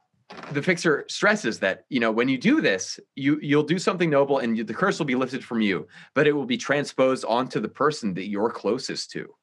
[0.51, 4.39] the fixer stresses that you know when you do this you you'll do something noble
[4.39, 7.59] and you, the curse will be lifted from you but it will be transposed onto
[7.59, 9.33] the person that you're closest to.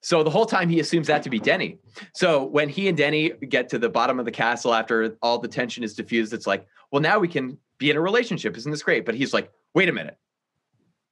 [0.00, 1.78] So the whole time he assumes that to be denny.
[2.14, 5.48] So when he and denny get to the bottom of the castle after all the
[5.48, 8.56] tension is diffused it's like well now we can be in a relationship.
[8.56, 9.06] Isn't this great?
[9.06, 10.18] But he's like wait a minute.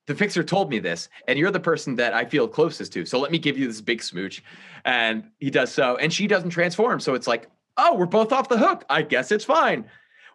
[0.07, 3.07] The fixer told me this and you're the person that i feel closest to.
[3.07, 4.43] So let me give you this big smooch.
[4.85, 6.99] And he does so and she doesn't transform.
[6.99, 8.85] So it's like oh, we're both off the hook.
[8.89, 9.87] I guess it's fine.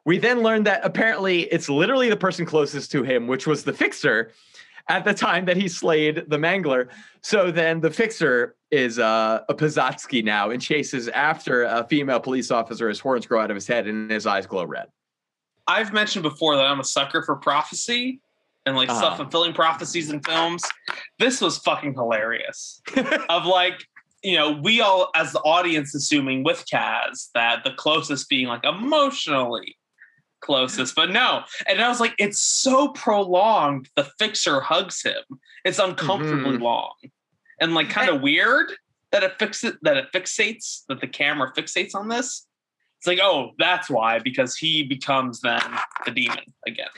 [0.06, 3.74] We then learned that apparently it's literally the person closest to him, which was the
[3.74, 4.32] fixer
[4.88, 6.89] at the time that he slayed the mangler.
[7.22, 12.50] So then the fixer is uh, a Pazatski now and chases after a female police
[12.50, 12.89] officer.
[12.89, 14.88] His horns grow out of his head and his eyes glow red.
[15.68, 18.20] I've mentioned before that I'm a sucker for prophecy
[18.66, 19.00] and like uh-huh.
[19.00, 20.64] self-fulfilling prophecies in films.
[21.20, 22.82] This was fucking hilarious.
[23.30, 23.86] of like
[24.24, 28.63] you know, we all as the audience assuming with Kaz that the closest being like
[28.63, 29.78] emotionally
[30.41, 31.43] closest, but no.
[31.67, 33.89] And I was like, it's so prolonged.
[33.95, 35.24] The fixer hugs him.
[35.63, 36.63] It's uncomfortably mm-hmm.
[36.63, 36.93] long
[37.59, 38.74] and like kind of weird
[39.11, 42.47] that it fixes that it fixates that the camera fixates on this.
[42.99, 45.61] It's like, oh, that's why because he becomes then
[46.05, 46.89] the demon again.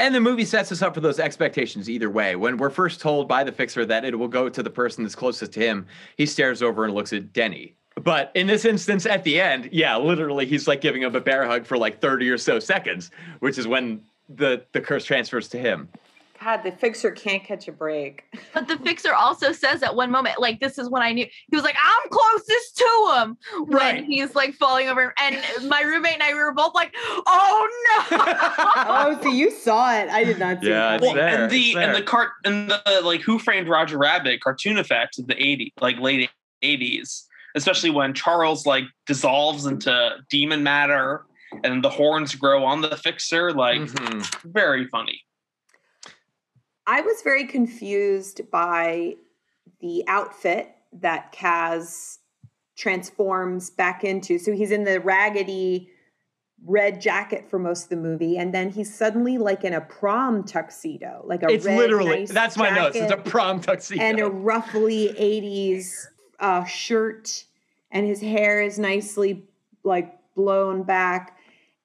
[0.00, 2.34] And the movie sets us up for those expectations either way.
[2.34, 5.14] When we're first told by the fixer that it will go to the person that's
[5.14, 5.86] closest to him,
[6.16, 7.74] he stares over and looks at Denny.
[7.96, 11.44] But in this instance, at the end, yeah, literally, he's like giving him a bear
[11.44, 15.58] hug for like 30 or so seconds, which is when the, the curse transfers to
[15.58, 15.86] him.
[16.42, 18.24] God, the fixer can't catch a break.
[18.52, 21.56] But the fixer also says at one moment, like, this is when I knew he
[21.56, 23.36] was like, I'm closest to him
[23.68, 24.04] when right.
[24.04, 25.14] he's like falling over.
[25.20, 25.38] And
[25.68, 26.92] my roommate and I we were both like,
[27.26, 27.68] oh
[28.10, 28.18] no.
[28.18, 30.08] oh, so you saw it.
[30.08, 31.00] I did not see yeah, it.
[31.00, 34.78] Well, there, and the and the cart and the like who framed Roger Rabbit cartoon
[34.78, 36.28] effects of the 80s, like late
[36.64, 37.22] 80s,
[37.54, 41.24] especially when Charles like dissolves into demon matter
[41.62, 44.50] and the horns grow on the fixer, like mm-hmm.
[44.50, 45.22] very funny.
[46.90, 49.14] I was very confused by
[49.80, 52.18] the outfit that Kaz
[52.76, 54.40] transforms back into.
[54.40, 55.88] So he's in the raggedy
[56.66, 60.42] red jacket for most of the movie, and then he's suddenly like in a prom
[60.42, 62.96] tuxedo, like a it's red, literally nice that's my notes.
[62.96, 66.06] It's a prom tuxedo and a roughly '80s
[66.40, 67.44] uh, shirt,
[67.92, 69.44] and his hair is nicely
[69.84, 71.36] like blown back.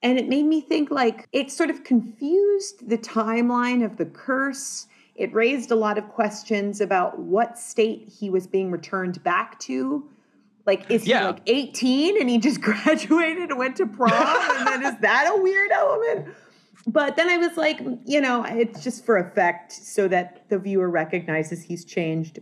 [0.02, 4.88] And it made me think like it sort of confused the timeline of the curse
[5.16, 10.10] it raised a lot of questions about what state he was being returned back to.
[10.66, 11.20] Like, is yeah.
[11.20, 14.12] he like 18 and he just graduated and went to prom?
[14.12, 16.36] and then is that a weird element?
[16.88, 20.90] But then I was like, you know, it's just for effect so that the viewer
[20.90, 22.40] recognizes he's changed.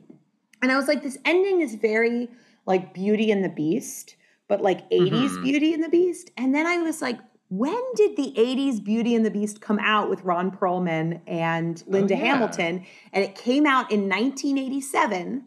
[0.62, 2.30] And I was like, this ending is very
[2.66, 4.16] like Beauty and the Beast,
[4.48, 5.44] but like 80s mm-hmm.
[5.44, 6.32] Beauty and the Beast.
[6.38, 7.20] And then I was like,
[7.58, 12.16] when did the 80s Beauty and the Beast come out with Ron Perlman and Linda
[12.16, 12.26] Oh, yeah.
[12.26, 12.86] Hamilton?
[13.12, 15.46] And it came out in 1987.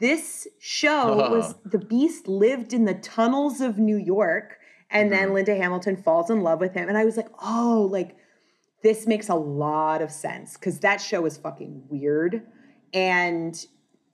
[0.00, 4.58] This show was the Beast lived in the tunnels of New York,
[4.90, 5.34] and then Mhm.
[5.34, 6.88] Linda Hamilton falls in love with him.
[6.88, 8.16] And I was like, oh, like
[8.82, 12.42] this makes a lot of sense because that show is fucking weird.
[12.94, 13.54] And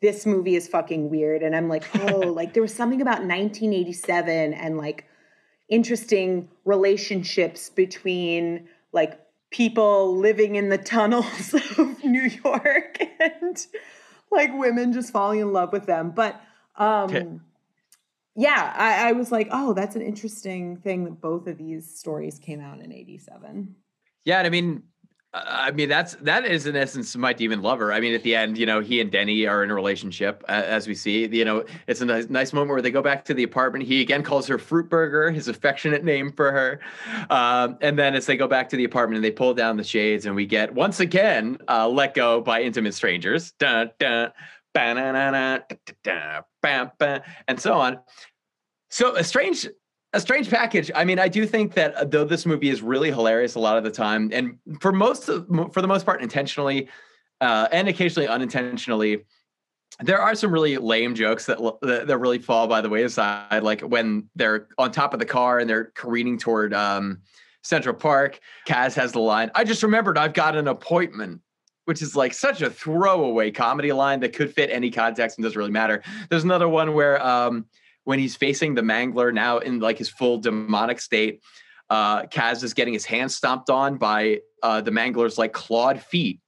[0.01, 1.43] this movie is fucking weird.
[1.43, 5.05] And I'm like, oh, like there was something about 1987 and like
[5.69, 13.67] interesting relationships between like people living in the tunnels of New York and
[14.31, 16.11] like women just falling in love with them.
[16.11, 16.41] But
[16.77, 17.27] um Okay.
[18.35, 22.39] yeah, I, I was like, oh, that's an interesting thing that both of these stories
[22.39, 23.75] came out in 87.
[24.25, 24.85] Yeah, and I mean,
[25.35, 27.93] I mean that's that is in essence my demon lover.
[27.93, 30.53] I mean, at the end, you know, he and Denny are in a relationship, uh,
[30.53, 31.27] as we see.
[31.27, 33.85] You know, it's a nice, nice moment where they go back to the apartment.
[33.85, 36.81] He again calls her Fruit Burger, his affectionate name for her.
[37.29, 39.85] Um, and then as they go back to the apartment and they pull down the
[39.85, 44.33] shades, and we get once again uh, let go by intimate strangers, dun, dun,
[44.73, 47.99] ba-na-na-na, da-da-da, bam, bam, and so on.
[48.91, 49.69] So a strange
[50.13, 50.91] a strange package.
[50.95, 53.77] I mean, I do think that uh, though this movie is really hilarious a lot
[53.77, 56.89] of the time, and for most of, for the most part, intentionally
[57.41, 59.25] uh, and occasionally unintentionally,
[60.01, 63.63] there are some really lame jokes that, that that really fall by the wayside.
[63.63, 67.21] Like when they're on top of the car and they're careening toward um,
[67.63, 68.41] Central Park.
[68.67, 71.41] Kaz has the line, "I just remembered I've got an appointment."
[71.85, 75.57] Which is like such a throwaway comedy line that could fit any context and doesn't
[75.57, 76.03] really matter.
[76.29, 77.65] There's another one where um,
[78.09, 81.43] when he's facing the mangler now in like his full demonic state
[81.91, 86.41] uh kaz is getting his hand stomped on by uh the mangler's like clawed feet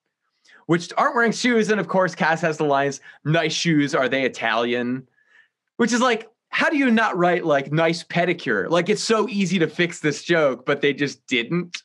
[0.64, 4.24] which aren't wearing shoes and of course kaz has the lines nice shoes are they
[4.24, 5.06] italian
[5.76, 9.58] which is like how do you not write like nice pedicure like it's so easy
[9.58, 11.82] to fix this joke but they just didn't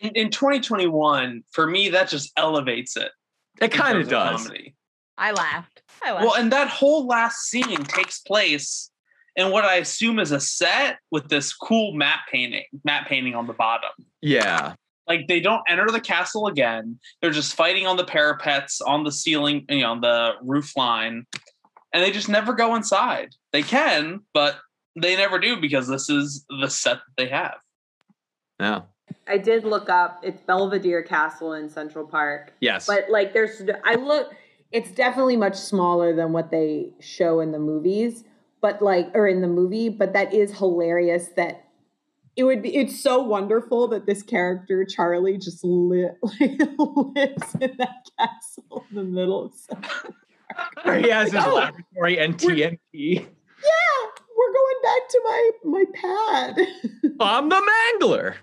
[0.00, 3.10] In, in 2021, for me, that just elevates it.
[3.60, 4.74] it kind of does comedy.
[5.16, 5.82] I laughed.
[6.02, 6.24] I laughed.
[6.24, 8.90] Well, and that whole last scene takes place
[9.36, 13.46] in what I assume is a set with this cool matte painting, matte painting on
[13.46, 13.90] the bottom.
[14.22, 14.74] yeah
[15.06, 16.98] Like they don't enter the castle again.
[17.20, 21.26] They're just fighting on the parapets, on the ceiling, you know, on the roof line,
[21.92, 23.30] and they just never go inside.
[23.52, 24.56] They can, but
[25.00, 27.56] they never do because this is the set that they have.
[28.60, 28.82] yeah
[29.26, 32.52] I did look up it's Belvedere Castle in Central Park.
[32.60, 34.32] yes But like there's I look
[34.70, 38.24] it's definitely much smaller than what they show in the movies,
[38.64, 41.68] but like or in the movie, but that is hilarious that
[42.34, 47.76] it would be it's so wonderful that this character Charlie just li- like, lives in
[47.76, 50.14] that castle in the middle of Central
[50.82, 52.78] Where he has his Oh, laboratory and we're- tnt
[53.62, 54.02] Yeah,
[54.38, 56.66] we're going back to my my pad.
[57.20, 58.34] i'm the mangler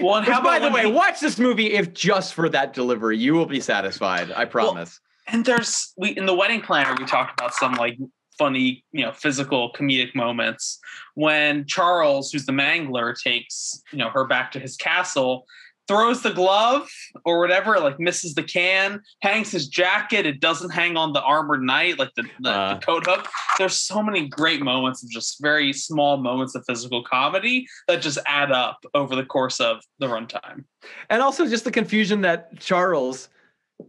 [0.00, 2.72] Well, and Which, how by the way, he- watch this movie if just for that
[2.72, 3.18] delivery.
[3.18, 4.32] You will be satisfied.
[4.32, 5.00] I promise.
[5.28, 7.98] and there's we in the wedding planner we talked about some like
[8.38, 10.78] funny you know physical comedic moments.
[11.14, 15.46] When charles who's the mangler takes you know her back to his castle
[15.88, 16.88] throws the glove
[17.24, 21.62] or whatever like misses the can hangs his jacket it doesn't hang on the armored
[21.62, 22.74] knight like the, the, Uh.
[22.74, 23.28] the coat hook.
[23.56, 28.18] There's so many great moments of just very small moments of physical comedy that just
[28.26, 30.64] add up over the course of the runtime.
[31.08, 33.28] And also just the confusion that Charles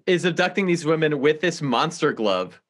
[0.05, 2.61] is abducting these women with this monster glove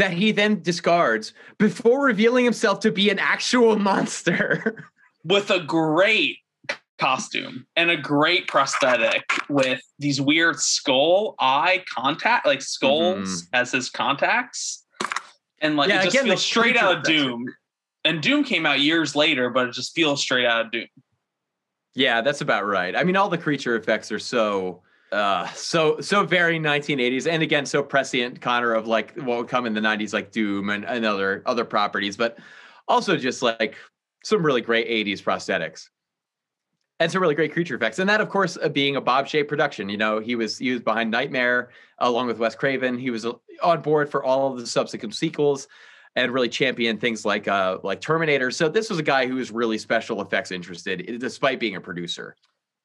[0.00, 4.84] that he then discards before revealing himself to be an actual monster.
[5.24, 6.38] with a great
[6.98, 13.54] costume and a great prosthetic with these weird skull eye contact like skulls mm-hmm.
[13.54, 14.84] as his contacts
[15.60, 17.46] and like Yeah, it just again, feels straight out of doom
[18.04, 20.88] and doom came out years later but it just feels straight out of doom
[21.94, 22.94] yeah, that's about right.
[22.94, 24.82] I mean, all the creature effects are so
[25.12, 29.66] uh so so very 1980s and again so prescient connor of like what would come
[29.66, 32.38] in the 90s like doom and, and other other properties but
[32.86, 33.76] also just like
[34.22, 35.88] some really great 80s prosthetics
[37.00, 37.98] and some really great creature effects.
[37.98, 40.70] And that of course uh, being a Bob Shaye production you know he was he
[40.70, 42.98] was behind nightmare along with wes craven.
[42.98, 43.32] He was uh,
[43.62, 45.66] on board for all of the subsequent sequels
[46.16, 48.50] and really championed things like uh like terminator.
[48.50, 52.36] So this was a guy who was really special effects interested despite being a producer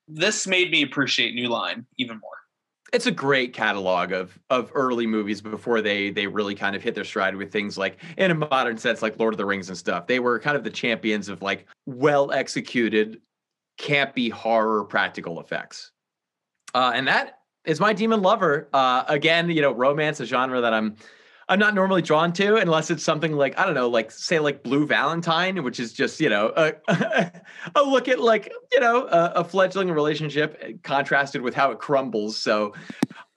[0.07, 2.31] this made me appreciate new line even more
[2.93, 6.95] it's a great catalog of of early movies before they they really kind of hit
[6.95, 9.77] their stride with things like in a modern sense like Lord of the Rings and
[9.77, 10.07] stuff.
[10.07, 13.19] They were kind of the champions of like well executed
[13.77, 15.91] campy horror practical effects.
[16.73, 18.69] Uh, and that is my demon lover.
[18.73, 20.95] Uh, again, you know, romance, a genre that I'm
[21.47, 24.63] I'm not normally drawn to unless it's something like I don't know, like say like
[24.63, 26.73] Blue Valentine, which is just you know a,
[27.75, 32.37] a look at like you know a, a, fledgling relationship contrasted with how it crumbles.
[32.37, 32.73] So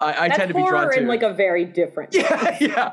[0.00, 2.14] I, I tend to be drawn to in like a very different.
[2.14, 2.92] Yeah, yeah.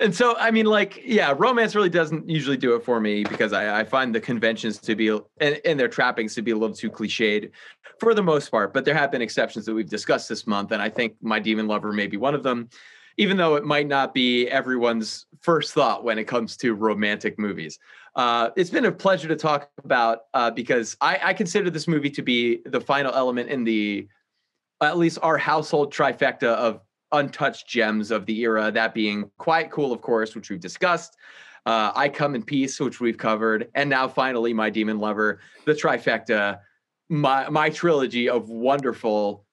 [0.00, 3.52] And so I mean, like, yeah, romance really doesn't usually do it for me because
[3.52, 6.74] I, I find the conventions to be and, and their trappings to be a little
[6.74, 7.52] too cliched
[8.00, 8.74] for the most part.
[8.74, 11.68] But there have been exceptions that we've discussed this month, and I think My Demon
[11.68, 12.68] Lover may be one of them
[13.18, 17.78] even though it might not be everyone's first thought when it comes to romantic movies.
[18.14, 22.10] Uh, it's been a pleasure to talk about uh, because I, I, consider this movie
[22.10, 24.08] to be the final element in the,
[24.80, 26.80] at least our household trifecta of
[27.12, 28.70] untouched gems of the era.
[28.70, 31.16] That being Quiet Cool, of course, which we've discussed.
[31.66, 35.72] Uh, I Come in Peace, which we've covered, and now finally My Demon Lover, the
[35.72, 36.60] trifecta,
[37.08, 39.44] my my trilogy of wonderful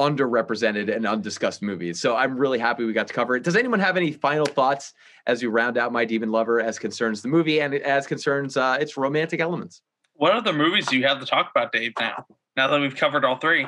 [0.00, 2.00] underrepresented and undiscussed movies.
[2.00, 3.44] So I'm really happy we got to cover it.
[3.44, 4.94] Does anyone have any final thoughts
[5.26, 8.78] as we round out My Demon Lover as concerns the movie and as concerns uh,
[8.80, 9.82] its romantic elements?
[10.14, 12.26] What other movies do you have to talk about, Dave, now?
[12.56, 13.66] Now that we've covered all three.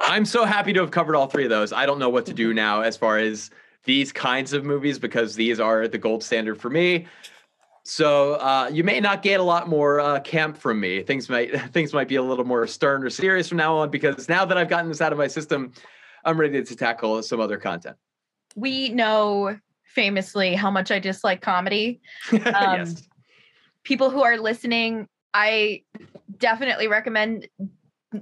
[0.00, 1.72] I'm so happy to have covered all three of those.
[1.72, 3.50] I don't know what to do now as far as
[3.84, 7.06] these kinds of movies because these are the gold standard for me.
[7.88, 11.02] So uh, you may not get a lot more uh, camp from me.
[11.02, 14.28] Things might things might be a little more stern or serious from now on because
[14.28, 15.72] now that I've gotten this out of my system,
[16.22, 17.96] I'm ready to tackle some other content.
[18.56, 22.00] We know famously how much I dislike comedy.
[22.30, 23.08] Um, yes.
[23.84, 25.82] People who are listening, I
[26.36, 27.48] definitely recommend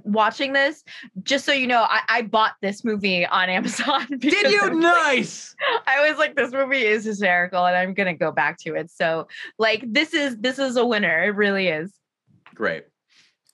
[0.03, 0.83] watching this,
[1.23, 4.07] just so you know, I, I bought this movie on Amazon.
[4.17, 4.73] Did you?
[4.73, 5.55] Nice.
[5.87, 8.91] I was like, this movie is hysterical, and I'm gonna go back to it.
[8.91, 9.27] So,
[9.57, 11.23] like, this is this is a winner.
[11.23, 11.93] It really is.
[12.53, 12.85] Great.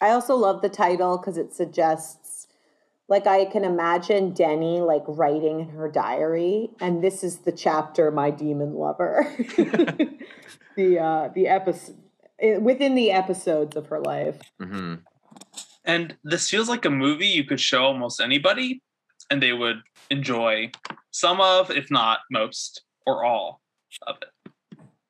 [0.01, 2.47] I also love the title because it suggests,
[3.07, 8.11] like, I can imagine Denny like writing in her diary, and this is the chapter,
[8.11, 9.25] my demon lover.
[10.75, 11.97] the uh the episode
[12.59, 14.39] within the episodes of her life.
[14.61, 14.95] Mm-hmm.
[15.85, 18.81] And this feels like a movie you could show almost anybody
[19.29, 20.71] and they would enjoy
[21.11, 23.61] some of, if not most or all
[24.07, 24.51] of it.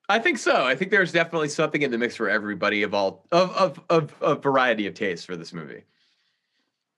[0.10, 0.66] I think so.
[0.66, 4.14] I think there's definitely something in the mix for everybody of all of of of
[4.22, 5.84] a variety of tastes for this movie.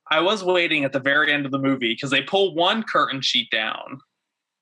[0.10, 3.22] I was waiting at the very end of the movie because they pull one curtain
[3.22, 4.00] sheet down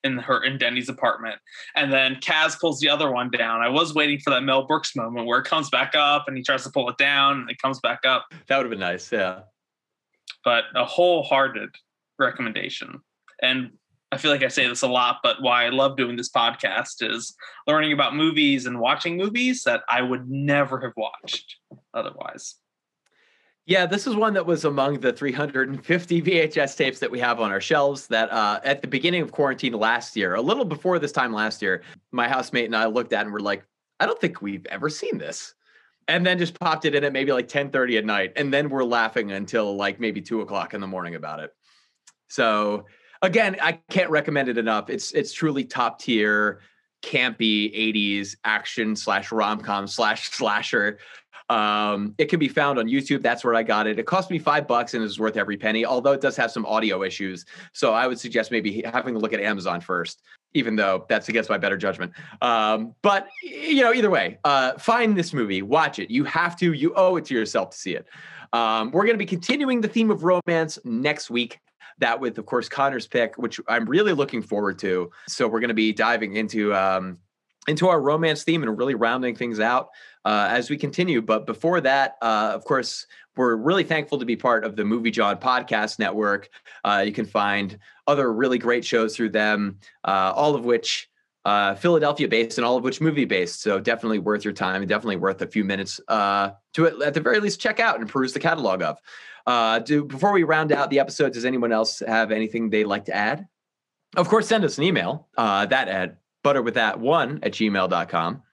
[0.03, 1.39] in her in Denny's apartment,
[1.75, 3.61] and then Kaz pulls the other one down.
[3.61, 6.43] I was waiting for that Mel Brooks moment where it comes back up and he
[6.43, 8.27] tries to pull it down and it comes back up.
[8.47, 9.41] That would have been nice, yeah.
[10.43, 11.69] But a wholehearted
[12.19, 12.99] recommendation.
[13.41, 13.71] And
[14.11, 17.01] I feel like I say this a lot, but why I love doing this podcast
[17.01, 17.35] is
[17.65, 21.57] learning about movies and watching movies that I would never have watched
[21.93, 22.55] otherwise.
[23.65, 27.49] Yeah, this is one that was among the 350 VHS tapes that we have on
[27.49, 28.07] our shelves.
[28.07, 31.61] That uh, at the beginning of quarantine last year, a little before this time last
[31.61, 33.65] year, my housemate and I looked at and were like,
[34.01, 35.53] I don't think we've ever seen this.
[36.09, 38.83] And then just popped it in at maybe like 10:30 at night, and then we're
[38.83, 41.51] laughing until like maybe two o'clock in the morning about it.
[42.27, 42.85] So
[43.21, 44.89] again, I can't recommend it enough.
[44.89, 46.59] It's it's truly top tier,
[47.01, 50.99] campy 80s action slash rom com slash slasher
[51.53, 53.21] um, it can be found on YouTube.
[53.21, 53.99] That's where I got it.
[53.99, 56.65] It cost me five bucks and is worth every penny, although it does have some
[56.65, 57.45] audio issues.
[57.73, 60.23] So I would suggest maybe having a look at Amazon first,
[60.55, 62.11] even though that's against my better judgment.
[62.41, 66.09] Um, but you know, either way, uh, find this movie, watch it.
[66.09, 68.07] You have to, you owe it to yourself to see it.
[68.51, 71.59] Um, we're going to be continuing the theme of romance next week.
[71.99, 75.11] That with, of course, Connor's pick, which I'm really looking forward to.
[75.27, 77.19] So we're going to be diving into um,
[77.67, 79.89] into our romance theme and really rounding things out
[80.25, 81.21] uh, as we continue.
[81.21, 85.11] But before that, uh, of course, we're really thankful to be part of the Movie
[85.11, 86.49] Jawn podcast network.
[86.83, 91.09] Uh, you can find other really great shows through them, uh, all of which
[91.45, 93.61] uh, Philadelphia based and all of which movie based.
[93.61, 97.21] So definitely worth your time and definitely worth a few minutes uh, to at the
[97.21, 99.83] very least check out and peruse the catalog of.
[99.85, 103.15] do before we round out the episode, does anyone else have anything they'd like to
[103.15, 103.47] add?
[104.15, 105.27] Of course, send us an email.
[105.35, 108.43] that at butterwiththat1 at gmail.com.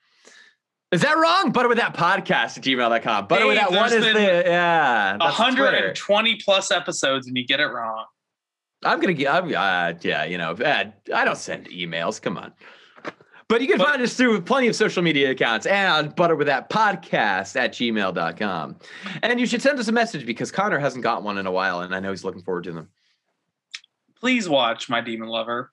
[0.93, 1.53] Is that wrong?
[1.53, 3.29] Butter with that podcast at gmail.com.
[3.29, 5.17] Butter with that one is the yeah.
[5.19, 8.07] 120 plus episodes and you get it wrong.
[8.83, 10.57] I'm gonna get I'm uh, yeah, you know,
[11.15, 12.21] I don't send emails.
[12.21, 12.53] Come on.
[13.47, 16.47] But you can but, find us through plenty of social media accounts and butter with
[16.47, 18.77] that podcast at gmail.com.
[19.25, 21.81] And you should send us a message because Connor hasn't got one in a while
[21.81, 22.89] and I know he's looking forward to them.
[24.21, 25.73] Please watch My Demon Lover.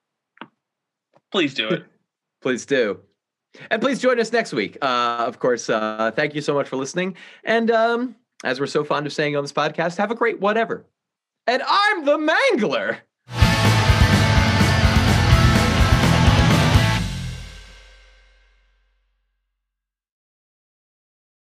[1.32, 1.86] Please do it.
[2.42, 3.00] Please do.
[3.72, 4.78] And please join us next week.
[4.82, 7.16] Uh, of course, uh, thank you so much for listening.
[7.44, 10.86] And um, as we're so fond of saying on this podcast, have a great whatever.
[11.48, 12.98] And I'm the Mangler.